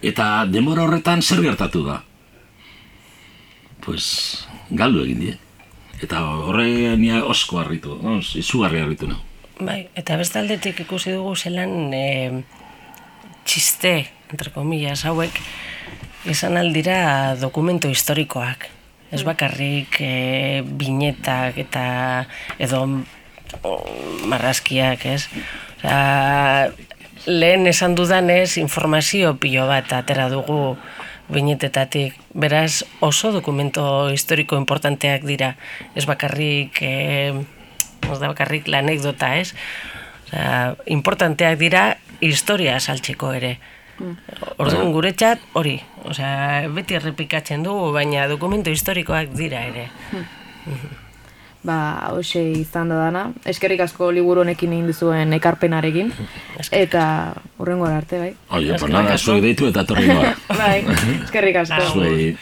eta 0.03 0.25
demora 0.51 0.83
horretan 0.85 1.23
zer 1.23 1.41
gertatu 1.41 1.85
da? 1.87 2.01
Pues, 3.85 4.45
galdu 4.69 5.05
egin 5.05 5.23
die. 5.23 5.37
Eta 6.03 6.21
horre 6.45 6.95
nia 6.99 7.23
osko 7.27 7.59
harritu, 7.59 7.97
os, 8.13 8.35
izugarri 8.39 8.83
harritu 8.83 9.09
nau. 9.09 9.19
Bai, 9.59 9.89
eta 9.99 10.15
bestaldetik 10.19 10.85
ikusi 10.85 11.11
dugu 11.15 11.33
zelan 11.35 11.91
e, 11.91 12.03
txiste, 13.43 13.93
entre 14.31 14.53
comillas, 14.55 15.03
hauek, 15.09 15.41
izan 16.29 16.59
aldira 16.59 17.35
dokumento 17.39 17.89
historikoak. 17.91 18.69
Ez 19.11 19.23
bakarrik 19.25 19.97
e, 20.05 20.61
binetak 20.63 21.57
eta 21.65 21.83
edo 22.61 22.83
marrazkiak, 24.29 25.05
ez? 25.05 25.27
Osea, 25.79 26.71
lehen 27.25 27.67
esan 27.67 27.95
dudanez 27.95 28.57
informazio 28.57 29.35
pilo 29.37 29.67
bat 29.67 29.91
atera 29.93 30.29
dugu 30.31 30.77
binetetatik. 31.29 32.15
Beraz, 32.33 32.83
oso 33.05 33.31
dokumento 33.31 34.09
historiko 34.09 34.57
importanteak 34.57 35.25
dira. 35.27 35.55
Ez 35.95 36.05
bakarrik, 36.09 36.81
e, 36.81 37.33
ez 38.09 38.19
da 38.19 38.31
bakarrik 38.31 38.67
la 38.67 38.81
anekdota, 38.83 39.35
ez? 39.37 39.53
Osea, 40.29 40.75
importanteak 40.85 41.59
dira 41.59 41.83
historia 42.19 42.79
saltzeko 42.79 43.33
ere. 43.33 43.57
Orduan 44.57 44.93
guretzat 44.95 45.41
hori, 45.59 45.75
osea, 46.07 46.69
beti 46.71 46.95
errepikatzen 46.95 47.65
dugu, 47.67 47.91
baina 47.95 48.29
dokumento 48.31 48.71
historikoak 48.71 49.35
dira 49.35 49.65
ere. 49.67 49.89
Ba, 51.63 52.09
hoxe 52.15 52.41
izan 52.61 52.89
da 52.91 52.99
dana. 53.05 53.23
Eskerrik 53.49 53.83
asko 53.83 54.11
liburu 54.15 54.43
honekin 54.45 54.73
egin 54.75 54.87
duzuen 54.89 55.33
ekarpenarekin. 55.37 56.11
Eta 56.83 57.03
hurrengo 57.57 57.89
arte, 57.89 58.19
bai. 58.19 58.31
Oie, 58.57 58.75
pues 58.77 58.91
nada, 58.91 59.17
zuek 59.17 59.43
deitu 59.43 59.67
eta 59.69 59.83
torri. 59.87 60.07
Bai, 60.61 60.83
eskerrik 61.23 61.61
asko. 61.63 61.81
Zuei. 61.93 62.35